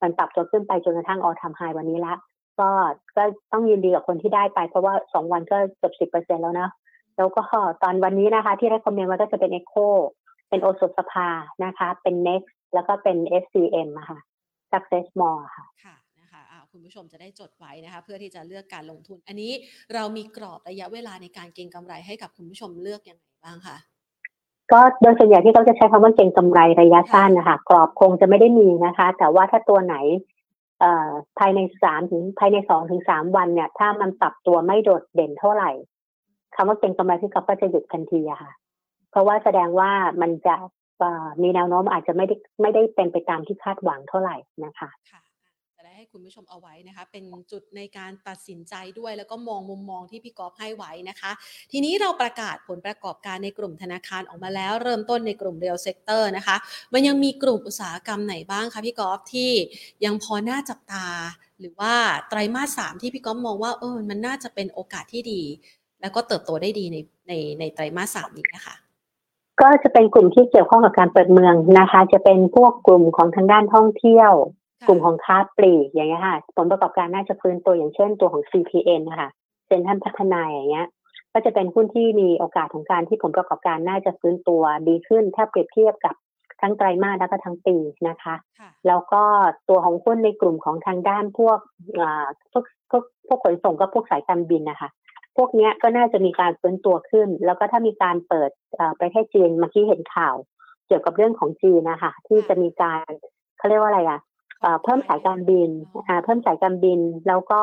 [0.03, 2.15] มันปรับตัวขึ้นไปจนกระทั่งออทำไฮวันนี้ละ
[2.61, 2.71] ก็
[3.17, 6.69] ก็ต้องยินดีกับคนที่ได้ไป เพราะว่า2วันก็เกือบ10%แล้วนะ
[7.17, 7.43] แล้วก็
[7.83, 9.89] ตอนวันนี้นะคะ ที่ได้คอมเมนต์ว่าก็จะเป็น Echo
[10.49, 11.29] เป็นโอสถสภา
[11.65, 14.19] นะคะ เป็น Next แล้วก็เป็น SCM อะค่ะ
[14.73, 19.53] Success More ค่ะค่ะนะคะคุณผู้ชมจะได้จดไว้นะคะ เพื่อที่จะเลือกการลงทุน อันนี้
[19.95, 23.77] เรามีกรอบระยะเวลาในการเก็งกำไรให้กับคุณผู้ชมเลือกยังไงบ้างคะ
[24.73, 29.97] ก็โดยส่วนใหญ่ที่เขาจะใช้คำว่าเก็งกำไรระยะสั้นนะคะกรอบคงจะไม่ได้มีนะคะ แต่ว่าถ้าตัวไหน
[31.39, 35.71] ภายในสามถึงภายในสองถึงสามวันเนี่ย ถ้ามันปรับตัวไม่โดดเด่นเท่าไหร่
[36.55, 38.53] คำว่าเก็งกำไรที่เขาก็จะหยุดทันทีอะค่ะ
[39.11, 40.55] เพราะว่าแสดงว่ามันจะ
[41.43, 45.23] มีแนวโน้มอาจจะไม่ได้ไม่ได้เป็นไปตามที่คาดหวังเท่าไหร่นะคะค่ะ
[45.77, 51.33] จะได้ให้คุณผู้ชมเอาไว้นะคะ เป็นจุดในการตัดสินใจด้วยแล้วก็มองมุมมองที่พี่กอฟให้ไว้นะคะ
[51.73, 56.57] ทีนี้เราประกาศผลประกอบการในกลุ่มธนาคารออกมาแล้ว เริ่มต้นในกลุ่ม real sector นะคะ
[56.93, 59.51] มันยังมีกลุ่มอุตสาหกรรมไหนบ้างคะพี่กอฟที่
[60.05, 61.07] ยังพอน่าจับตา
[61.61, 61.95] หรือว่า
[62.29, 65.43] ไตรมาสสามที่พี่กอฟมองว่าเออมันน่าจะเป็นโอกาสที่ดี
[66.01, 66.97] แล้วก็เติบโตได้ดีใน
[67.29, 68.75] ในในไตรมาสสามนี้นะคะ
[69.63, 74.33] ก็จะเป็นกลุ่มที่เกี่ยวข้องกับการเปิดเมืองนะคะ จะเป็นพวกกลุ่มของทางด้านท่องเที่ยว
[74.87, 79.31] กลุ่มของค้าปลีกอย่างเงี้ยค่ะผลประกอบการน่าจะฟื้นตัวอย่างเช่นตัวของ CPN นะคะ
[79.67, 80.87] เซ็นทรัลพัฒนาอย่างเงี้ย
[81.33, 86.15] ก็จะเป็นหุ้นที่มีโอกาสของการที่ผลประกอบการน่าจะฟื้นตัวดีขึ้น ถ้าเปรียบเทียบกับ
[86.61, 87.77] ทั้งไตรมาสแล้วก็ทั้งปี
[88.09, 88.35] นะคะ
[88.87, 89.23] แล้วก็
[89.69, 91.59] ตัวของหุ้นในกลุ่มของทางด้านพวก
[92.53, 94.89] พวกพวกพวกขนส่งก็พวกสายการบินนะคะ
[95.37, 98.51] พวกนี้ก็น่าจะมีการฟื้นตัวขึ้น แล้วก็ถ้ามีการเปิด
[99.01, 100.35] ประเทศจีนเมื่อกี้เห็นข่าว
[100.87, 103.11] เกี่ยวกับเรื่องของจีนนะคะที่จะมีการ
[103.59, 104.21] เขาเรียกว่าอะไรอะ
[104.83, 105.71] เพิ่มสายการบิน
[106.25, 107.63] เพิ่มสายการบินแล้วก็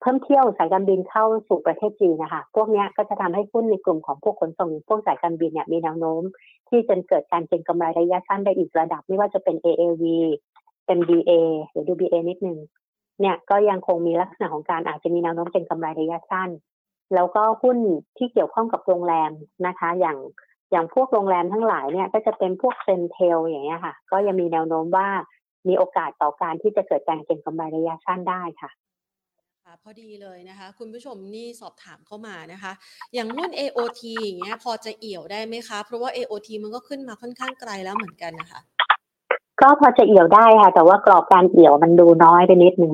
[0.00, 6.22] เพิ่มเที่ยวสายการบินเข้าสู่ประเทศจีนนะคะพวกนี้ก็จะทำให้หุ้นในกลุ่มของพวกขนส่งพวกสายการบินเนี่ยมีแนวโน้ม
[6.68, 10.04] ที่จะเกิดการเก็งกำไรระยะสั้นได้อีกระดับ ไม่ว่าจะเป็น AAV
[10.98, 11.32] MDA
[11.70, 12.58] หรือ DBA นิดนึง
[13.20, 16.50] เนี่ยก็ยังคงมีลักษณะของการอาจจะมีแนวโน้มเก็งกำไรระยะสั้น
[17.14, 17.78] แล้วก็หุ้น
[18.16, 19.30] ที่เกี่ยวข้องกับโรงแรม
[19.66, 20.18] นะคะ อย่าง
[20.70, 25.08] อย่างพวกโรงแรมทั้งหลายเนี่ย ก็จะเป็นพวกเซนเทลอย่างเงี้ยค่ะ ก็ยังมีแนวโน้มว่า
[25.68, 28.70] มีโอกาสต่อการที่จะเกิดการเก็งกำไรระยะสั้นได้ค่ะ
[29.82, 32.72] พอดีเลยนะคะ คุณผู้ชมนี่สอบถามเข้ามานะคะ
[33.14, 38.60] อย่างหุ้น AOT อย่างเงี้ยพอจะเอี่ยวได้ไหมคะ เพราะว่า AOT มันก็ขึ้นมาค่อนข้างไกลแล้วเหมือนกันนะคะ
[39.60, 42.92] ก็พอจะเอี่ยวได้ค่ะ แต่ว่ากรอบการเอี่ยวมันดูน้อยไปนิดนึง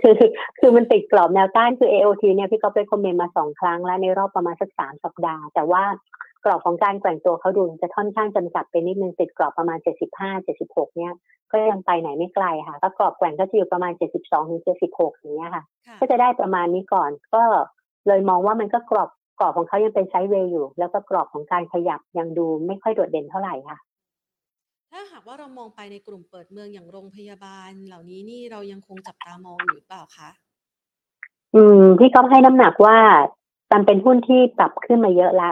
[0.00, 0.16] คือ
[0.58, 5.82] คือมันติดกรอบแนวต้านคือ AOT เนี่ยพี่ก็ไปคอมเมนต์มาสองครั้งแล้วในรอบประมาณสักสามสัปดาห์ แต่ว่า
[6.44, 11.12] กรอบของการแกว่งตัวเขาดูจะค่อนข้างจำกัดไปนิดนึงติดกรอบประมาณเจ็ดสิบห้าเจ็ดสิบหกเนี่ย
[11.52, 15.64] ก็ยังไปไหนไม่ไกลค่ะก็กรอบแกว่งก็จะอยู่ประมาณเจ็ดสิบสองถึงเจ็ดสิบหกอย่างเงี้ยค่ะ
[16.00, 17.42] ก็จะได้ประมาณนี้ก่อนก็
[18.06, 23.78] เลยมองว่ามันก็กรอบกรอบของเขายังเป็นไซด์เวย์อยู่ แล้วก็กรอบของการขยับยังดูไม่ค่อยโดดเด่นเท่าไหร่ค่ะ
[24.90, 30.28] ถ้าหากว่าเรามองไปในกลุ่มเปิดเมืองอย่างโรงพยาบาล เหล่านี้นี่เรายังคงจับตามองอยู่เปล่าคะ
[31.54, 32.98] อืมพี่ก็ให้น้ำหนักว่า
[33.72, 35.50] มันเป็นหุ้นที่ปรับขึ้นมาเยอะละ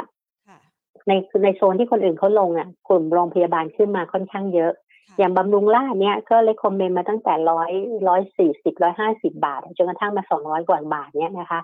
[1.08, 1.12] ใน
[1.44, 4.72] ในโซนที่คนอื่นเขาลงอะ กลุ่มโรงพยาบาลขึ้นมาค่อนข้างเยอะ
[5.18, 7.70] อย่างบำรุงราชเนี่ยก็เลยคอมเมนต์มาตั้งแต่ร้อย
[8.08, 11.60] ร้อยสี่สิบร้อยห้าสิบาท จนกระทั่งมาสองร้อยกว่าบาทเนี่ยนะคะ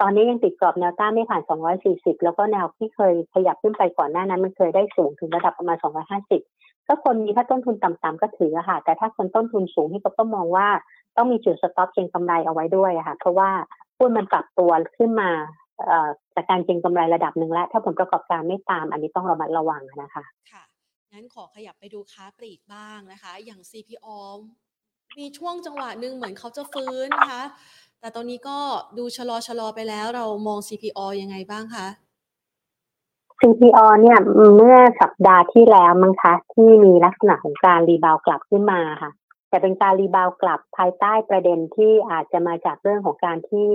[0.00, 6.42] ตอนนี้ยังติดกรอบแนวต้านไม่ผ่านสองร้อยสี่สิบแล้วก็แนวที่เคยขยับขึ้นไปก่อนหน้านั้น มันเคยได้สูงถึงระดับประมาณสองร้อยห้าสิบ
[6.86, 10.68] ถ้าคนมีถ้าต้นทุนต่ำๆก็ถือค่ะ แต่ถ้าคนต้นทุนสูงที่เขาต้องมองว่า
[11.16, 13.50] ต้องมีจุด stop เก็งกำไรเอาไว้ด้วยค่ะ เพราะว่า
[13.98, 15.30] หุ้นมันปรับตัวขึ้นมา
[16.34, 20.62] จากการเก็งกำไรระดับหนึ่งแล้ว ถ้าผลประกอบการไม่ตาม อันนี้ต้องระมัดระวังนะคะ ค่ะ
[21.12, 24.06] งั้นขอขยับไปดูค้าปลีกบ้างนะคะ อย่าง CPALL
[25.18, 27.42] มีช่วงจังหวะหนึ่งเหมือนเขาจะฟื้นนะคะ
[28.00, 28.58] แต่ตอนนี้ก็
[28.98, 31.86] ดูชะลอชะลอไปแล้วเรามอง CPO ยังไงบ้างคะ
[33.40, 34.18] CPO เนี่ย
[34.56, 39.10] เมื่อสัปดาห์ที่แล้วมั้งคะที่มีลักษณะของการ rebound กลับขึ้นมาค่ะ
[39.48, 43.68] แต่เป็นการ rebound กลับภายใต้ประเด็นที่อาจจะมาจากเรื่องของการที่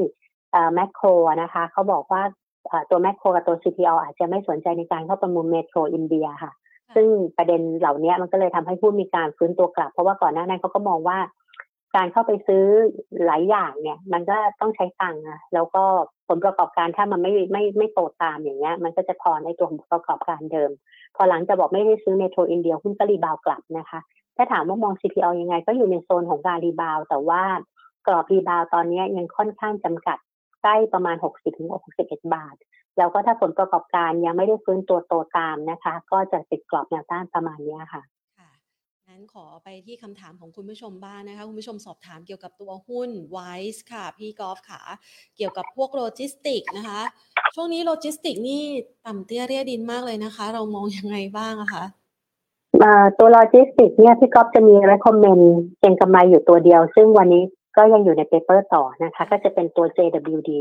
[0.73, 1.07] แมคโคร
[1.41, 2.23] นะคะเขาบอกว่า
[2.89, 6.51] ตัวแมคโครกับตัว CPO อาจจะไม่สนใจในการเข้าประมูลเมโทรอินเดียค่ะ
[6.95, 11.17] ซึ่งประเด็นเหล่านี้มันก็เลยทำให้หุ้นมีการฟื้นตัวกลับ เพราะว่าก่อนหน้านั้นเขาก็มองว่า
[11.95, 12.65] การเข้าไปซื้อ
[13.25, 15.83] หลายอย่างเนี่ย มันก็ต้องใช้ตังค์อะแล้วก็
[16.27, 20.71] ผลประกอบการถ้ามันไม่ไม่ไม่โตตามอย่างเงี้ย มันก็จะทอนในตัวผลประกอบการเดิม
[21.15, 23.99] พอหลังจากบอกไม่ได้ซื้อเมโทรอินเดียหุ้นก็ rebound กลับนะคะ
[24.37, 27.43] ถ้าถามว่ามอง CPO ยังไง ก็อยู่ในโซนของการ rebound แต่ว่า
[28.07, 30.17] กรอบ rebound ตอนนี้ยังค่อนข้างจำกัด
[30.61, 32.55] ใกล้ประมาณ 60ถึง61 บาท
[32.97, 38.01] แล้วก็ถ้าผลประกอบการยังไม่ได้ฟื้นตัวโตตามนะคะ ก็จะติดกรอบแนวต้านประมาณนี้ค่ะ
[39.21, 44.81] ขอไปที่คำถามของคุณผู้ชมบ้างนะคะคุณผู้ชมสอบถามเกี่ยวกับตัวหุ้น WICE ค่ะ พี่กอล์ฟค่ะ
[45.37, 47.01] เกี่ยวกับพวกโลจิสติกนะคะ
[47.55, 48.61] ช่วงนี้โลจิสติกนี่
[49.05, 51.83] ต่ำเตี้ยเรี่ยดินมากเลยนะคะ เรามองยังไงบ้างอะคะ
[53.19, 55.43] ตัวโลจิสติกเนี่ยพี่ก๊อฟจะมี recommend
[55.79, 57.43] เก็งกำไรอยู่ตัวเดียว ซึ่งวันนี้
[57.77, 60.51] ก็ยังอยู่ใน paper ต่อนะคะ ก็จะเป็นตัว JWD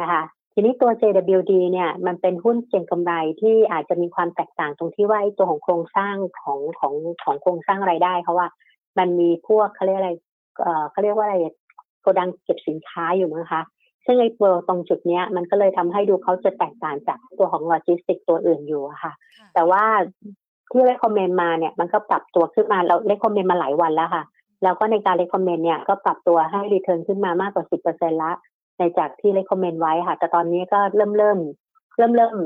[0.00, 0.22] นะคะ
[0.58, 8.48] ทีนี้ตัว JWD เนี่ยมันเป็นหุ้นเก็งกำไรที่อาจจะมีความแตกต่างตรงที่ว่าตัวของโครงสร้างของของของโครงสร้างรายได้เขาว่า
[8.98, 10.12] มันมีพวกเขาเรียกอะไร
[10.60, 11.36] เอ่อเขาเรียกว่าอะไร
[12.02, 13.62] โกดังเก็บสินค้าอยู่นะคะ
[14.04, 19.12] ซึ่งไอ้ตัวตรงจุดเนี้ยมันก็เลยทำให้ดูเขาจะแตกต่างจากตัวของโลจิสติกตัวอื่นอยู่อะค่ะ
[19.54, 19.84] แต่ว่า
[20.70, 24.24] ที่ recommend มาเนี่ยมันก็ปรับตัวขึ้นมาเรา recommend มาหลายวันแล้วค่ะ
[24.62, 28.32] แล้วก็ในการ recommend เนี่ยก็ปรับตัวให้ return ขึ้นมามากกว่าสิบเปอร์เซ็นต์ละ
[28.78, 31.38] ในจากที่ recommend ไว้ค่ะ แต่ตอนนี้ก็เริ่มเริ่ม
[31.98, 32.36] เริ่มเริ่ม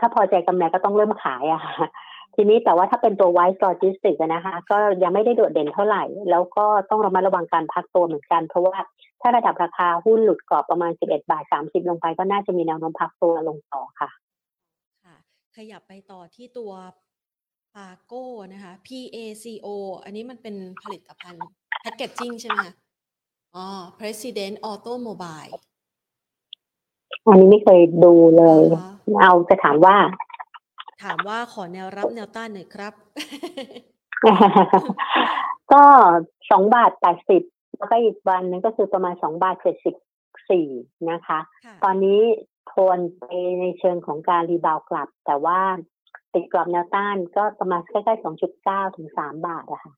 [0.00, 1.88] ถ้าพอใจกำไรก็ต้องเริ่มขายอะค่ะ
[2.34, 8.76] ทีนี้แต่ว่าถ้าเป็นตัว WICE Logistics นะคะ ก็ยังไม่ได้โดดเด่นเท่าไหร่ แล้วก็ต้องระมัดระวังการพักตัวเหมือนกัน เพราะว่า
[9.20, 14.10] ถ้าระดับราคาหุ้นหลุดกรอบประมาณ 11 บาท 30 ลงไปก็น่าจะมีแนวโน้มพักตัวลงต่อค่ะ
[15.04, 15.16] ค่ะ
[15.56, 16.72] ขยับไปต่อที่ตัว
[17.76, 19.66] ปาโก้นะคะ PACO
[20.04, 21.46] อันนี้มันเป็นผลิตภัณฑ์
[21.82, 22.74] แพคเกจจิ้งใช่ไหมคะ
[23.56, 23.66] อ๋อ
[23.98, 25.52] President Automobile
[27.26, 28.62] อันนี้ไม่เคยดูเลย
[29.20, 29.96] เอาจะถามว่า
[31.04, 32.92] ถามว่าขอแนวรับแนวต้านหน่อยครับ
[35.72, 35.82] ก็
[36.50, 37.42] สองบาทแปดสิบ
[37.78, 39.94] แล้วก็อีกวันนึงก็คือประมาณสองบาทเจ็ดสิบ
[40.50, 40.68] สี่
[41.10, 42.20] นะคะค่ะตอนนี้
[42.66, 43.24] โทนไป
[43.60, 45.60] ในเชิงของการ rebound กลับ แต่ว่า
[46.34, 49.92] ติดกรอบแนวต้านก็ประมาณใกล้ๆสองจุดเก้าถึงสามบาทอะค่ะ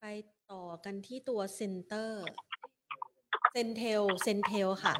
[0.00, 0.06] ไป
[0.52, 2.24] ต่อกันที่ตัวเซนเตอร์
[3.52, 4.94] CENTEL CENTEL ค่ะ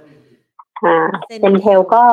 [0.85, 2.05] อ่าเซ็น CENTEL ก็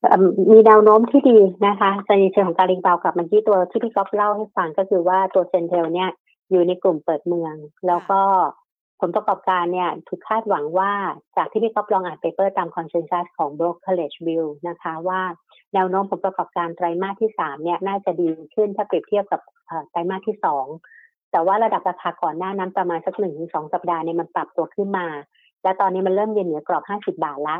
[0.00, 6.10] เอิ่มมีแนวโน้มที่ดีนะคะในเชิงของการ rebound กลับมันที่ตัวที่พี่ก๊อฟเล่าให้ฟังก็คือว่าตัว CENTEL เนี่ย
[6.50, 7.54] อยู่ในกลุ่มเปิดเมือง
[7.86, 8.20] แล้วก็
[9.00, 10.92] ผลประกอบการเนี่ยถูกคาดหวังว่า
[11.36, 15.20] จากที่พี่ก๊อฟลองอ่าน paper ตาม consensus ของ Brokerage View นะคะว่า
[15.74, 20.66] แนวโน้มผลประกอบการไตรมาสที่สามเนี่ยน่าจะดีขึ้นถ้าเปรียบเทียบกับเอ่อไตรมาสที่สอง
[21.34, 25.06] แต่ว่าระดับราคาก่อนหน้านั้นประมาณสักหนึ่งถึงสองสัปดาห์เนี่ยมันปรับตัวขึ้นมา
[25.62, 27.56] และตอนนี้มันเริ่มยืนเหนือกรอบ 50 บาทละ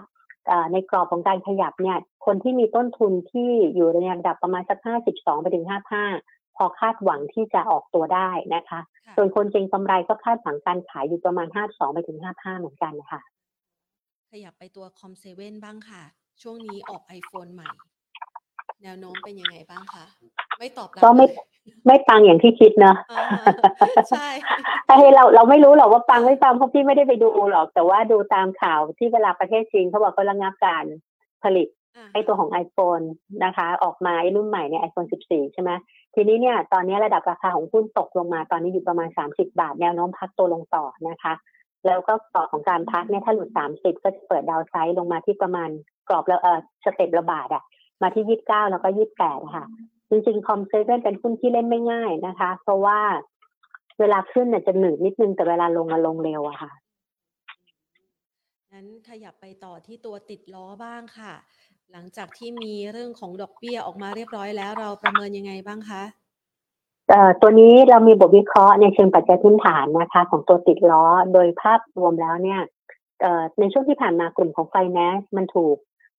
[0.46, 4.78] เอ่อในกรอบของการขยับเนี่ย คนที่มีต้นทุนที่อยู่ในระดับประมาณสัก
[5.10, 5.66] 52 ไปถึง
[6.10, 13.20] 55 พอคาดหวังที่จะออกตัวได้นะคะค่ะส่วนคนเจงกำไรก็คาดหวังการขายอยู่ประมาณ 52 ไปถึง 55 เหมือนกันนะคะ
[14.30, 16.02] ขยับไปตัวคอมเซเว่นบ้างค่ะ
[16.42, 17.68] ช่วงนี้ออก iPhone ใหม่
[18.84, 20.04] แนวโน้มเป็นยังไงบ้างคะ
[20.58, 21.44] ไม่ตอบรับก็ไม่เลย
[21.86, 23.24] ไม่ปังอย่างที่คิดเนอะอ่า
[24.10, 24.28] ใช่
[24.86, 30.84] ไอ้เราเราไม่รู้หรอกว่าปังไม่ปังเพราะพี่ไม่ได้ไปดูหรอก แต่ว่าดูตามข่าวที่เวลาประเทศจีนเขาบอกเขาระงับการ
[31.44, 33.04] ผลิตอ่าไอตัวของ iPhone
[33.44, 35.70] นะคะ ออกมาไอรุ่นใหม่เนี่ย iPhone 14 ใช่ไหม
[36.14, 41.34] ทีนี้เนี่ยตอนนี้ระดับราคาของหุ้นตกลงมาตอนนี้อยู่ประมาณ 30 บาท แนวโน้มพักตัวลงต่อนะคะ
[41.86, 45.68] แล้วก็กรอบของการพักเนี่ยถ้าหลุด 30 ก็จะเปิดดาวไซด์ลงมาที่ประมาณ
[46.08, 47.62] กรอบแล้วเออสเต็ประบาทอะ
[48.02, 49.66] มาที่29แล้วก็28อะค่ะ
[50.10, 53.00] จริงๆคอมเซเว่นเป็นหุ้นที่เล่นไม่ง่ายนะคะ เพราะว่า
[54.00, 56.72] เวลาขึ้นเนี่ยจะหนืดนิดนึงแต่เวลาลงอะลงเร็วอะค่ะ
[58.72, 61.32] งั้นขยับไปต่อที่ตัวติดล้อบ้างค่ะ
[61.92, 66.02] หลังจากที่มีเรื่องของดอกเบี้ยออกมาเรียบร้อยแล้วเราประเมินยังไงบ้างคะ
[67.08, 72.60] เอ่อตัวนี้เรามีบทวิเคราะห์ในเชิงปัจจัยพื้นฐานนะคะ ของตัวติดล้อโดยภาพรวมแล้วเนี่ย
[73.20, 75.76] เอ่อในช่วงที่ผ่านมากลุ่มของ finance มันถูก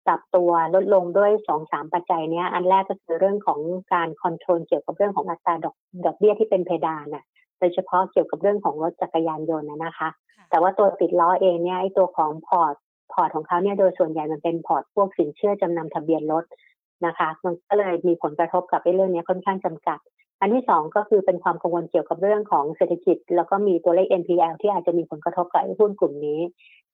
[0.08, 3.60] ปรับตัวลดลงด้วยสองสามปัจจัยเนี้ย อันแรกก็คือเรื่องของ
[3.94, 7.24] การคอนโทรลเกี่ยวกับเรื่องของอัตราดอกดอกเบี้ยที่เป็นเพดานน่ะ
[7.60, 12.76] โดยเฉพาะเกี่ยวกับเรื่องของรถจักรยานยนต์นะนะคะค่ะแต่ว่าตัวติดล้อเองเนี่ยไอ้ตัวของพอร์ต
[13.14, 16.44] พอร์ตของเขาเนี่ยโดยส่วนใหญ่มันเป็นพอร์ตพวกสินเชื่อจำนำทะเบียนรถ
[17.06, 20.00] นะคะมันก็เลยมีผลกระทบกับไอ้เรื่องเนี้ยค่อนข้างจำกัด
[20.42, 26.40] อันที่สองก็คือเป็นความกังวลเกี่ยวกับเรื่องของเศรษฐกิจ แล้วก็มีตัวเลข NPL ที่อาจจะมีผลกระทบกับไอ้หุ้นกลุ่มนี้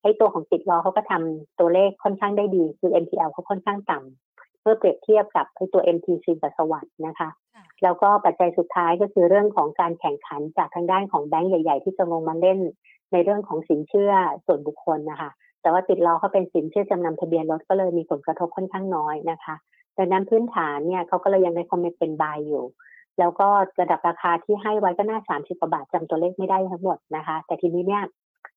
[0.01, 12.59] ไอ้ตัวของติดล้อเขาก็ทำตัวเลขค่อนข้างได้ดี คือ NPL เขาค่อนข้างต่ำเมื่อเปรียบเทียบกับไอ้ตัว MTC กับ SAWAD นะคะค่ะแล้วก็ปัจจัยสุดท้ายก็คือเรื่องของการแข่งขันจากทางด้านของแบงก์ใหญ่ ๆ ที่จะลงมาเล่น
[13.11, 14.11] ในเรื่องของสินเชื่อ
[14.45, 15.29] ส่วนบุคคลนะคะ
[15.61, 19.55] แต่ว่าติดล้อเขาเป็นสินเชื่อจำนำทะเบียนรถก็เลยมีผลกระทบค่อนข้างน้อยนะคะ
[19.97, 22.63] ดังนั้นพื้นฐานเนี่ยเขาก็เลยยัง recommend เป็น buy อยู่
[23.19, 23.47] แล้วก็
[23.81, 28.03] ระดับราคาที่ให้ไว้ก็น่า 30กว่าบาทจำตัวเลขไม่ได้ทั้งหมดนะคะ แต่ทีนี้เนี่ย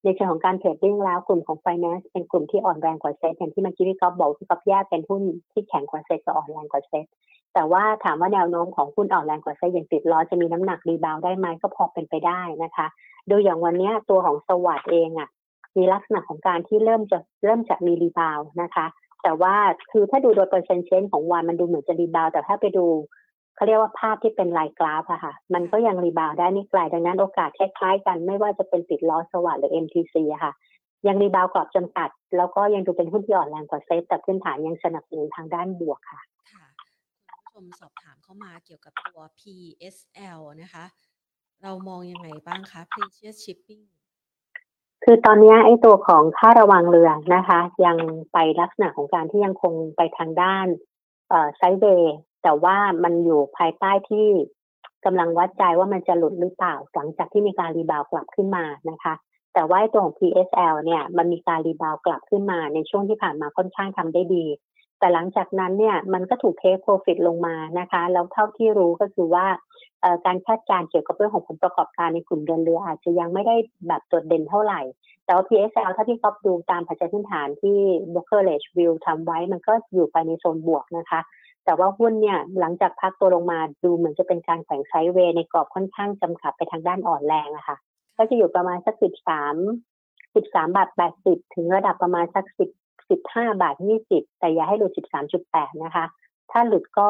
[0.05, 7.05] ในเชิงของการ trading แล้วกลุ่มของ finance เป็นกลุ่มที่อ่อนแรงกว่าเซ็ตอย่างที่เมื่อกี้พี่ก๊อฟบอกพี่ก๊อฟแยกเป็นหุ้นที่แข็งกว่าเซ็ตกับอ่อนแรงกว่าเซ็ต
[7.53, 12.87] แต่ว่าถามว่าแนวโน้มของหุ้นอ่อนแรงกว่าเซ็ตอย่างติดล้อจะมีน้ำหนัก rebound ได้ไหมก็พอเป็นไปได้นะคะ
[13.29, 15.29] ดูอย่างวันนี้ตัวของ SAWAD เองอะ
[15.77, 18.85] มีลักษณะของการที่เริ่มจะเริ่มจะมี rebound นะคะ
[19.23, 19.55] แต่ว่า
[19.91, 22.85] คือถ้าดูโดย percent change ของวันมันดูเหมือนจะ rebound แต่ถ้าไปดู
[23.55, 30.53] เขาเรียกว่าภาพที่เป็นลายกราฟอะค่ะ มันก็ยัง rebound ได้ไม่ไกลดังนั้นโอกาสคล้ายๆกันไม่ว่าจะเป็นติดล้อ SAWAD หรือ MTC อะค่ะ
[31.07, 36.65] ยัง rebound กรอบจำกัด แล้วก็ยังดูเป็นหุ้นที่อ่อนแรงกว่าเซ็ตแต่พื้นฐานยังสนับสนุนทางด้านบวกค่ะ ค่ะ
[37.53, 40.85] คุณผู้ชมสอบถามเข้ามาเกี่ยวกับตัว PSL นะคะ
[41.63, 43.83] เรามองยังไงบ้างคะ Precious Shipping
[45.03, 47.97] คือตอนนี้ไอ้ตัวของค่าระวางเรือนะคะ ยัง
[48.33, 50.67] ไปลักษณะของการที่ยังคงไปทางด้าน
[51.29, 54.27] เอ่อ sideway แต่ว่ามันอยู่ภายใต้ที่
[55.05, 59.13] กำลังวัดใจว่ามันจะหลุดหรือเปล่า หลังจากที่มีการ rebound กลับขึ้นมานะคะ
[59.53, 64.45] แต่ว่าตัวของ PSL เนี่ยมันมีการรีบาวกลับขึ้นมาในช่วงที่ผ่านมาค่อนข้างทำได้ดี
[64.99, 69.45] แต่หลังจากนั้นเนี่ยมันก็ถูกเทคโปรฟิตลงมานะคะแล้วเท่าที่รู้ก็คือว่า
[70.25, 73.55] การคาดการเกี่ยวกับเรื่องของผลประกอบการในกลุ่มเดินเรืออาจจะยังไม่ได้
[73.87, 74.81] แบบโดดเด่นเท่าไหร่
[75.25, 77.77] แต่ว่า PSL ถ้าที่ก๊อฟดูตามปัจจัยพื้นฐานที่
[78.13, 81.19] Brokerage View ทำไว้มันก็อยู่ไปในโซนบวกนะคะ
[81.65, 87.77] แต่ว่าหุ้นเนี่ยหลังจากพักตัวลงมาดูเหมือนจะเป็นการแข่งไซด์เวย์ในกรอบค่อนข้างจำกัดไปทางด้านอ่อนแรงอะค่ะ
[88.17, 89.55] ก็จะอยู่ประมาณสักสิบสาม
[90.35, 92.69] สิบสามบาทแปดสิบถึงระดับประมาณสักสิบ
[93.09, 96.05] สิบห้าบาทยี่สิบแต่อย่าให้หลุดสิบสามจุดแปดนะคะ
[96.51, 97.09] ถ้าหลุดก็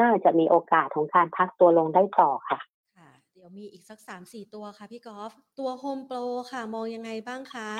[0.00, 2.58] น่าจะมีโอกาสของการพักตัวลงได้ต่อค่ะ
[2.98, 7.70] ค่ะเดี๋ยวมีอีกสักสามสี่ตัวค่ะพี่กอล์ฟตัว Home Pro ค่ะมองยังไงบ้างคะ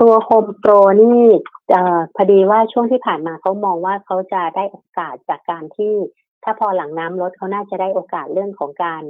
[0.00, 1.22] ตัวโฮมโปรนี่
[1.72, 1.76] อ
[2.16, 5.94] พอดีว่าช่วงที่ผ่านมาเขามองว่าเขาจะได้โอกาสจากการที่
[6.44, 9.02] ถ้าพอหลังน้ำลดเขาน่าจะได้โอกาสเรื่องของการ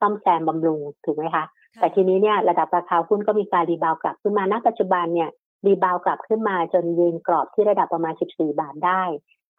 [0.00, 1.44] ซ่อมแซมบำรุงถูกไหมคะ
[1.80, 5.30] แต่ทีนี้เนี่ยระดับราคาหุ้นก็มีการ rebound กลับขึ้นมาณปัจจุบันเนี่ย
[5.66, 9.02] rebound กลับขึ้นมาจนยืนกรอบที่ระดับประมาณ 14 บาทได้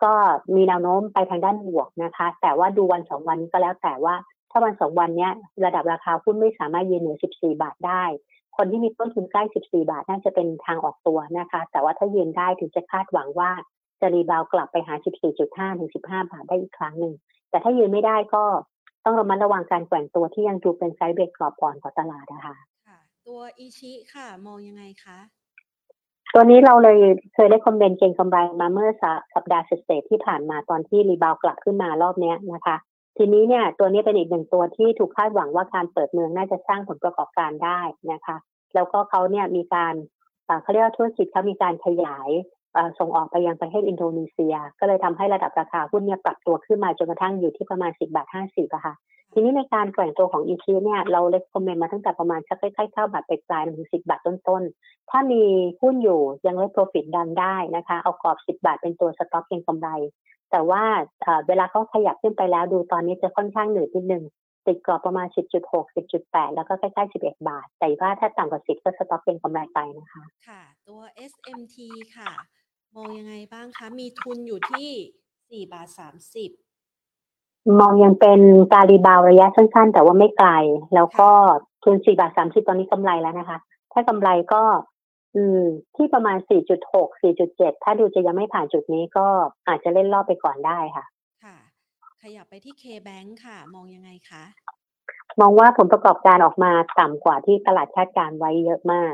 [0.03, 0.13] ก็
[0.55, 4.15] มีแนวโน้มไปทางด้านบวกนะคะ แต่ว่าดูวันสองวันก็แล้วแต่ว่า
[4.51, 5.31] ถ้าวันสองวันเนี้ย
[5.65, 8.03] ระดับราคาหุ้นไม่สามารถยืนเหนือ 14 บาทได้
[8.57, 13.51] คนที่มีต้นทุนใกล้ 14 บาทน่าจะเป็นทางออกตัวนะคะ แต่ว่าถ้ายืนได้ถึงจะคาดหวังว่า
[14.01, 14.93] จะ rebound กลับไปหา
[15.37, 17.13] 14.5 ถึง 15 บาทได้อีกครั้งหนึ่ง
[17.49, 18.43] แต่ถ้ายืนไม่ได้ก็
[19.05, 22.55] ต้องระมัดระวังการแกว่งตัวที่ยังดูเป็น sideway กรอบก่อนของตลาดนะคะ
[22.87, 25.19] ค่ะ ตัว ICHI ค่ะมองยังไงคะ
[26.33, 26.97] ตัวนี้เราเลย
[27.33, 28.89] เคย recommend เก็งกำไรมาเมื่อ
[29.35, 32.75] สัปดาห์เศษที่ผ่านมาตอนที่ rebound กลับขึ้นมารอบนี้นะคะ
[33.17, 37.79] ทีนี้เนี่ยตัวนี้เป็นอีกหนึ่งตัวที่ถูกคาดหวังว่าการเปิดเมืองน่าจะสร้างผลประกอบการได้
[38.11, 38.37] นะคะ
[38.75, 39.93] แล้วก็เขาเนี่ยมีการ
[40.61, 42.29] เขาเรียกว่าธุรกิจเขามีการขยาย
[42.99, 48.95] ส่งออกไปยังประเทศอินโดนีเซีย ก็เลยทำให้ระดับราคาหุ้นเนี่ยปรับตัวขึ้นมาจนกระทั่งอยู่ที่ประมาณ 10 บาท 50อะค่ะ
[49.37, 55.43] ทีนี้ในการแกว่งตัวของ ICHI เนี่ยเรา recommend มาตั้งแต่ประมาณสักใกล้ๆเก้าบาทไปปลายถึงสิบบาทต้นๆ ถ้ามี
[55.81, 59.89] หุ้นอยู่ยัง let profit run ได้นะคะ เอากรอบสิบบาทเป็นตัว stop เก็งกำไร
[60.51, 60.83] แต่ว่า
[61.47, 64.23] เวลาเขาขยับขึ้นไปแล้วดูตอนนี้จะค่อนข้างหนืดนิดนึง
[64.67, 71.77] ติดกรอบประมาณ 10.6 10.8 แล้วก็ใกล้ๆ 11 บาท แต่ว่าถ้าต่ำกว่า 10 ก็ stop เก็งกำไรไปนะคะ ค่ะ ตัว SMT
[72.15, 72.31] ค่ะ
[72.95, 75.87] มองยังไงบ้างคะ มีทุนอยู่ที่ 4 บาท
[76.33, 76.64] 30
[77.79, 78.39] มองยังเป็น
[78.73, 80.49] การรีบาวระยะสั้นๆ แต่ว่าไม่ไกล
[80.95, 81.29] แล้วก็
[81.83, 83.57] ทุน4บาท30ตอนนี้กำไรแล้วนะคะ
[83.93, 84.63] ถ้ากำไรก็
[85.35, 85.61] อืม
[85.95, 86.37] ที่ประมาณ
[86.85, 89.27] 4.6 4.7ถ้าดูจะยังไม่ผ่านจุดนี้ก็
[89.67, 91.05] อาจจะเล่นรอบไปก่อนได้ค่ะ
[91.43, 91.57] ค่ะ
[92.21, 94.43] ขยับไปที่ K-Bank ค่ะ มองยังไงคะ
[95.41, 99.13] มองว่าผลประกอบการออกมาต่ำกว่าที่ตลาดคาดการไว้เยอะมาก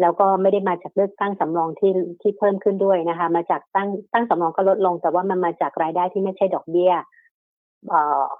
[0.00, 6.92] แล้วก็ไม่ได้มาจากเลือกตั้งสำรองที่ที่เพิ่มขึ้นด้วยนะคะ มาจากตั้งตั้งสำรองก็ลดลง แต่ว่ามันมาจากรายได้ที่ไม่ใช่ดอกเบี้ย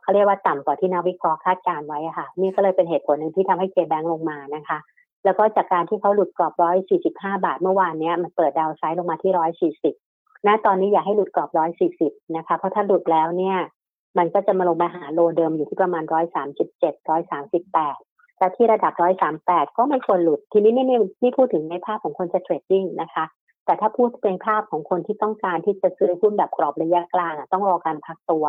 [0.02, 4.78] เขาเรียกว่าต่ำกว่าที่นักวิเคราะห์คาดการไว้ค่ะ นี่ก็เลยเป็นเหตุผลหนึ่งที่ทำให้เคแบงลงมานะคะ
[5.24, 9.94] แล้วก็จากการที่เขาหลุดกรอบร้อยสี่สิบห้าบาทเมื่อวานเนี้ยมันเปิดดาวไซด์ลงมาที่ร้อยสี่สิบ
[10.46, 13.58] ณตอนนี้อยากให้หลุดกรอบร้อยสี่สิบนะคะ เพราะถ้าหลุดแล้วเนี่ย
[14.18, 17.98] มันก็จะมาลงมาหาโลเดิมอยู่ที่ประมาณร้อยสามสิบเจ็ดร้อยสามสิบแปด
[18.38, 20.86] และที่ระดับร้อยสามแปดก็ไม่ควรหลุด ทีนี้นี่
[21.22, 23.24] นี่พูดถึงในภาพของคนจะเทรดดิ้งนะคะ
[23.64, 28.44] แต่ถ้าพูดเป็นภาพของคนที่ต้องการที่จะซื้อหุ้นแบบกรอบระยะกลางต้องรอการพักตัว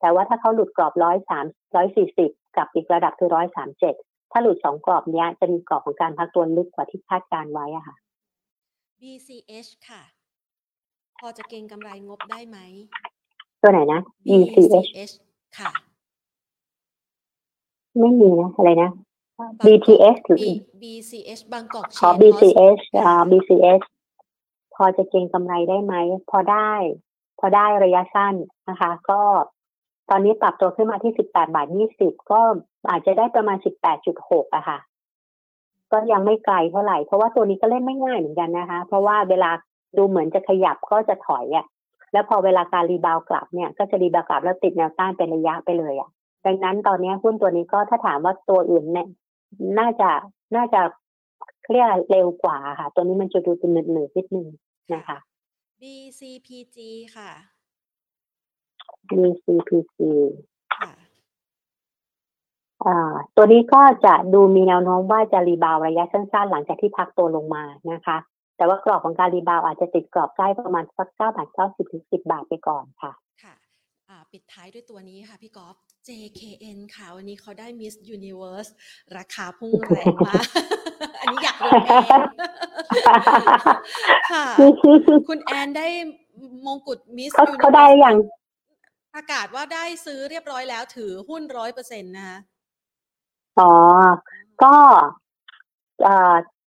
[0.00, 3.94] แต่ว่าถ้าเขาหลุดกรอบร้อยสามร้อยสี่สิบกับอีกระดับคือร้อยสามเจ็ด
[4.32, 7.96] ถ้าหลุดสองกรอบเนี้ยจะมีกรอบของการพักตัวลึกกว่าที่คาดการไว้อะค่ะ
[9.00, 10.02] BCH ค่ะ
[11.18, 12.58] พอจะเก็งกำไรงบได้ไหม
[13.62, 15.12] ตัวไหนนะ BCH
[15.58, 15.70] ค่ะ
[17.98, 18.90] ไม่มีนะ อะไรนะ
[19.66, 20.38] BTS หรือ
[20.82, 23.84] BCH บางกอกขอ BCH อ่า BCH
[24.74, 25.94] พอจะเก็งกำไรได้ไหม
[26.30, 26.72] พอได้
[27.38, 28.34] พอได้ระยะสั้น
[28.68, 29.20] นะคะ ก็
[30.10, 32.40] ตอนนี้ปรับตัวขึ้นมาที่สิบแปดบาทยี่สิบก็
[32.90, 34.78] อาจจะได้ประมาณสิบแปดจุดหกอะค่ะ
[35.92, 39.50] ก็ยังไม่ไกลเท่าไหร่ เพราะว่าตัวนี้ก็เล่นไม่ง่ายเหมือนกันนะคะ เพราะว่าเวลา
[39.96, 41.66] ดูเหมือนจะขยับก็จะถอยอะ
[42.12, 46.10] แล้วพอเวลาการรีบาวกลับเนี่ย ก็จะรีบาวกลับแล้วติดแนวต้านเป็นระยะไปเลยอะ
[46.46, 49.08] ดังนั้นตอนนี้หุ้นตัวนี้ก็ถ้าถามว่าตัวอื่นเนี่ย
[49.78, 50.10] น่าจะ
[50.56, 50.80] น่าจะ
[51.70, 54.46] เรียกเร็วกว่าค่ะ ตัวนี้มันจะดูเป็นหนืดๆนิดนึง
[54.94, 55.18] นะคะ
[55.80, 56.76] BCPG
[57.16, 57.30] ค่ะ
[59.18, 59.98] BCPC
[62.84, 68.16] อ่าตัวนี้ก็จะดูมีแนวโน้มว่าจะรีบาวระยะสั้นๆ หลังจากที่พักตัวลงมานะคะ
[68.56, 73.54] แต่ว่ากรอบของการรีบาวอาจจะติดกรอบใกล้ประมาณสักเก้าบาทเก้าสิบถึงสิบบาทไปก่อนค่ะ ค่ะ
[74.08, 75.76] อ่าปิดท้ายด้วยตัวนี้ค่ะพี่กอล์ฟ
[76.08, 78.70] JKN ค่ะ วันนี้เขาได้ Miss Universe
[79.16, 80.44] ราคาพุ่งแรงมาก
[81.20, 82.02] อันนี้อยากรู้เอง
[84.32, 84.44] ค่ะ
[85.28, 85.86] คุณแอนได้
[86.66, 88.16] มงกุฎ Miss Universe เขาได้อย่าง
[89.14, 92.38] ประกาศว่าได้ซื้อเรียบร้อยแล้วถือหุ้นร้อยเปอร์เซ็นต์นะคะ
[93.58, 93.72] อ๋อ
[94.62, 94.74] ก็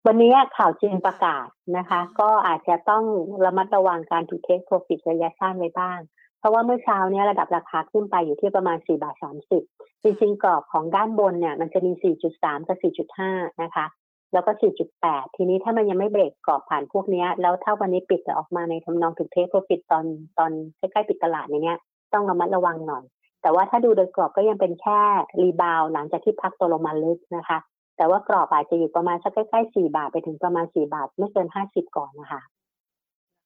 [0.06, 3.04] วันนี้ข่าวจีนประกาศนะคะ ก็อาจจะต้อง
[3.44, 5.98] ระมัดระวังการถูกเทคโปรฟิตระยะสั้นไว้บ้าง
[6.38, 9.16] เพราะว่าเมื่อเช้านี้ระดับราคาขึ้นไปอยู่ที่ประมาณ 4 บาท
[9.60, 11.92] 30 จริงๆ กรอบของด้านบนเนี่ยมันจะมี
[12.30, 12.78] 4.3 กับ
[13.20, 13.86] 4.5 นะคะ
[14.32, 14.50] แล้วก็
[14.94, 20.04] 4.8 ทีนี้ถ้ามันยังไม่เบรกกรอบผ่านพวกนี้แล้วถ้าวันนี้ปิดจะออกมาในทำนองถูกเทคโปรฟิตตอน
[20.38, 21.78] ตอนใกล้ๆปิดตลาดอย่างเนี้ย
[22.14, 23.04] ต้องระมัดระวังหน่อย
[23.42, 25.00] แต่ว่าถ้าดูโดยกรอบก็ยังเป็นแค่
[25.42, 27.58] รีบาวหลังจากที่พักตัวลงมาลึกนะคะ
[27.96, 32.40] แต่ว่ากรอบอาจจะอยู่ประมาณสักใกล้ๆสี่บาทไปถึงประมาณสี่บาท ไม่เกินห้าสิบก่อนนะคะ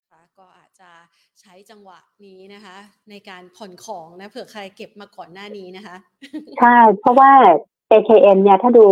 [0.01, 0.91] นะคะก็อาจจะ
[1.41, 2.77] ใช้จังหวะนี้นะคะ
[3.11, 5.97] ในการผ่อนของนะเผื่อใครเก็บมาก่อนหน้านี้นะคะ
[6.59, 7.31] ใช่เพราะว่า
[7.91, 8.87] AKN เนี่ยถ้าดู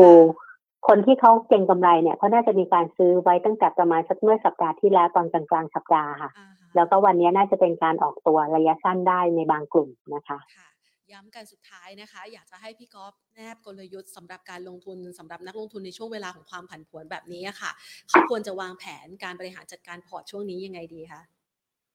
[0.89, 6.31] คนที่เขาเก็งกำไรเนี่ยเขาน่าจะมีการซื้อไว้ตั้งแต่ประมาณสักเมื่อสัปดาห์ที่แล้วตอนกลางกลางสัปดาห์ค่ะ
[6.77, 10.69] แล้วก็วันนี้น่าจะเป็นการออกตัวระยะสั้นได้ในบางกลุ่มนะคะค่ะ
[11.13, 17.71] ย้ำกันสุดท้ายนะคะ อยากจะให้พี่ก๊อฟแนะกลยุทธ์สำหรับการลงทุนสำหรับนักลงทุนในช่วงเวลาของความผันผวนแบบนี้ค่ะ
[18.09, 21.23] เขาควรจะวางแผนการบริหารจัดการพอร์ตช่วงนี้ยังไงดีคะ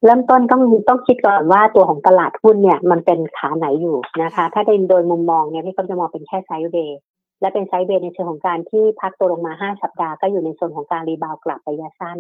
[0.04, 7.00] เริ่มต้นต้องต้องคิดก่อนว่าตัวของตลาดหุ้นเนี่ยมันเป็นขาไหนอยู่นะคะ ถ้าโดยมุมมองเนี่ยพี่ก็จะมองเป็นแค่ sideway
[7.42, 12.18] และเป็น sideway ในเชิงของการที่พักตัวลงมา 5 สัปดาห์ก็อยู่ในโซนของการ rebound กลับระยะสั้น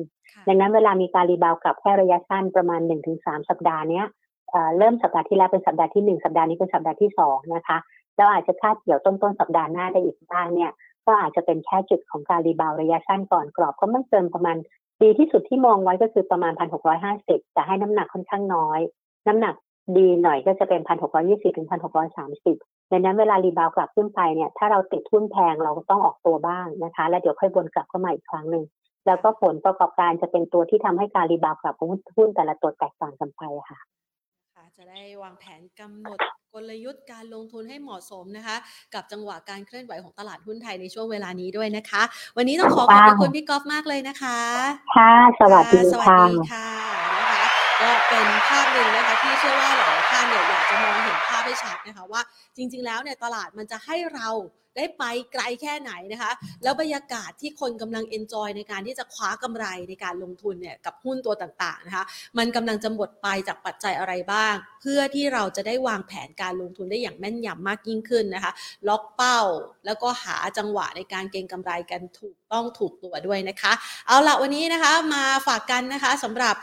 [0.47, 2.81] ดังนั้นเวลามีการ rebound กลับแค่ระยะสั้นประมาณ
[3.15, 4.05] 1-3 สัปดาห์เนี้ย
[4.77, 7.77] เริ่มสัปดาห์ที่แล้วเป็นสัปดาห์ที่ 1 สัปดาห์นี้เป็นสัปดาห์ที่ 2 นะคะ
[8.15, 10.71] แล้วอาจจะคาบเกี่ยวต้นต้นสัปดาห์หน้าได้อีกบ้างเนี่ย
[11.05, 14.57] ก็อาจจะเป็นแค่จุดของการ rebound ระยะสั้นก่อนกรอบก็ไม่เกินประมาณ
[15.01, 16.53] ดีที่สุดที่มองไว้ก็คือประมาณ
[17.03, 18.79] 1,650 แต่ให้น้ำหนักค่อนข้างน้อย
[19.27, 19.55] น้ำหนัก
[19.97, 20.81] ดีหน่อยก็จะเป็น
[21.19, 21.67] 1,620ถึง
[22.27, 28.63] 1,630 ดังนั้นเวลา rebound กลับขึ้นไปเนี่ย ถ้าเราติดทุนแพงเราก็ต้องออกตัวบ้างนะคะ แล้วเดี๋ยวค่อยวนกลับเข้ามาอีกครั้งหนึ่ง
[29.07, 33.79] แล้วก็ผลประกอบการจะเป็นตัวที่ทำให้การรีบาวกลับของหุ้นแต่ละตัวแตกต่างกันไปค่ะ
[34.77, 36.19] จะได้วางแผนกำหนด
[36.53, 38.57] กลยุทธ์การลงทุนให้เหมาะสมนะคะ
[38.93, 42.01] กับจังหวะการเคลื่อนไหวของตลาดหุ้นไทยในช่วงเวลานี้ด้วยนะคะ
[42.37, 44.39] วันนี้ต้องขอขอบคุณพี่กอล์ฟมากเลยนะคะ
[44.95, 45.81] ค่ะ สวัสดี
[46.51, 47.18] ค่ะ
[47.81, 52.21] ก็เป็นภาพหนึ่งนะคะที่เชื่อว่าหลายท่านเนี่ยอยากจะมองเห็นภาพให้ชัดนะคะว่า
[52.55, 54.27] จริง ๆ แล้วเนี่ยตลาดมันจะให้เรา
[54.75, 55.03] ได้ไป
[55.33, 56.31] ไกลแค่ไหนนะคะ
[56.63, 62.03] แล้วบรรยากาศที่คนกำลังเอนจอยในการที่จะคว้ากำไรในการลงทุนเนี่ยกับหุ้นตัวต่างๆนะคะ
[62.37, 68.51] มันกำลังจะหมดไปจากปัจจัยอะไรบ้าง เพื่อที่เราจะได้วางแผนการลงทุนได้อย่างแม่นยำมากยิ่งขึ้นนะคะ
[68.87, 69.39] ล็อกเป้า
[69.85, 73.73] แล้วก็หาจังหวะในการเก็งกำไรกันถูกต้องถูกตัวด้วยนะคะ
[74.07, 76.55] เอาละวันนี้นะคะมาฝากกันนะคะสำหรับ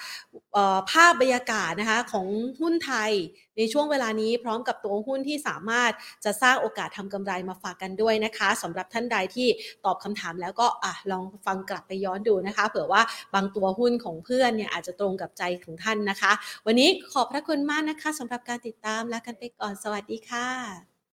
[0.91, 2.27] ภาพบรรยากาศนะคะของ
[2.61, 3.13] หุ้นไทย
[3.59, 5.93] ในช่วงเวลานี้พร้อมกับตัวหุ้นที่สามารถ
[6.25, 9.49] จะสร้างโอกาสทำกำไรมาฝากกันด้วยนะคะสำหรับท่านใดที่
[9.85, 13.03] ตอบคำถามแล้วก็อะลองฟังกลับไปย้อนดูนะคะ เผื่อว่า
[13.35, 16.33] บางตัวหุ้นของเพื่อนเนี่ยอาจจะตรงกับใจของท่านนะคะ
[16.67, 20.96] วันนี้ขอบพระคุณมากนะคะสำหรับการติดตามและกันไปก่อนสวัสดีค่ะ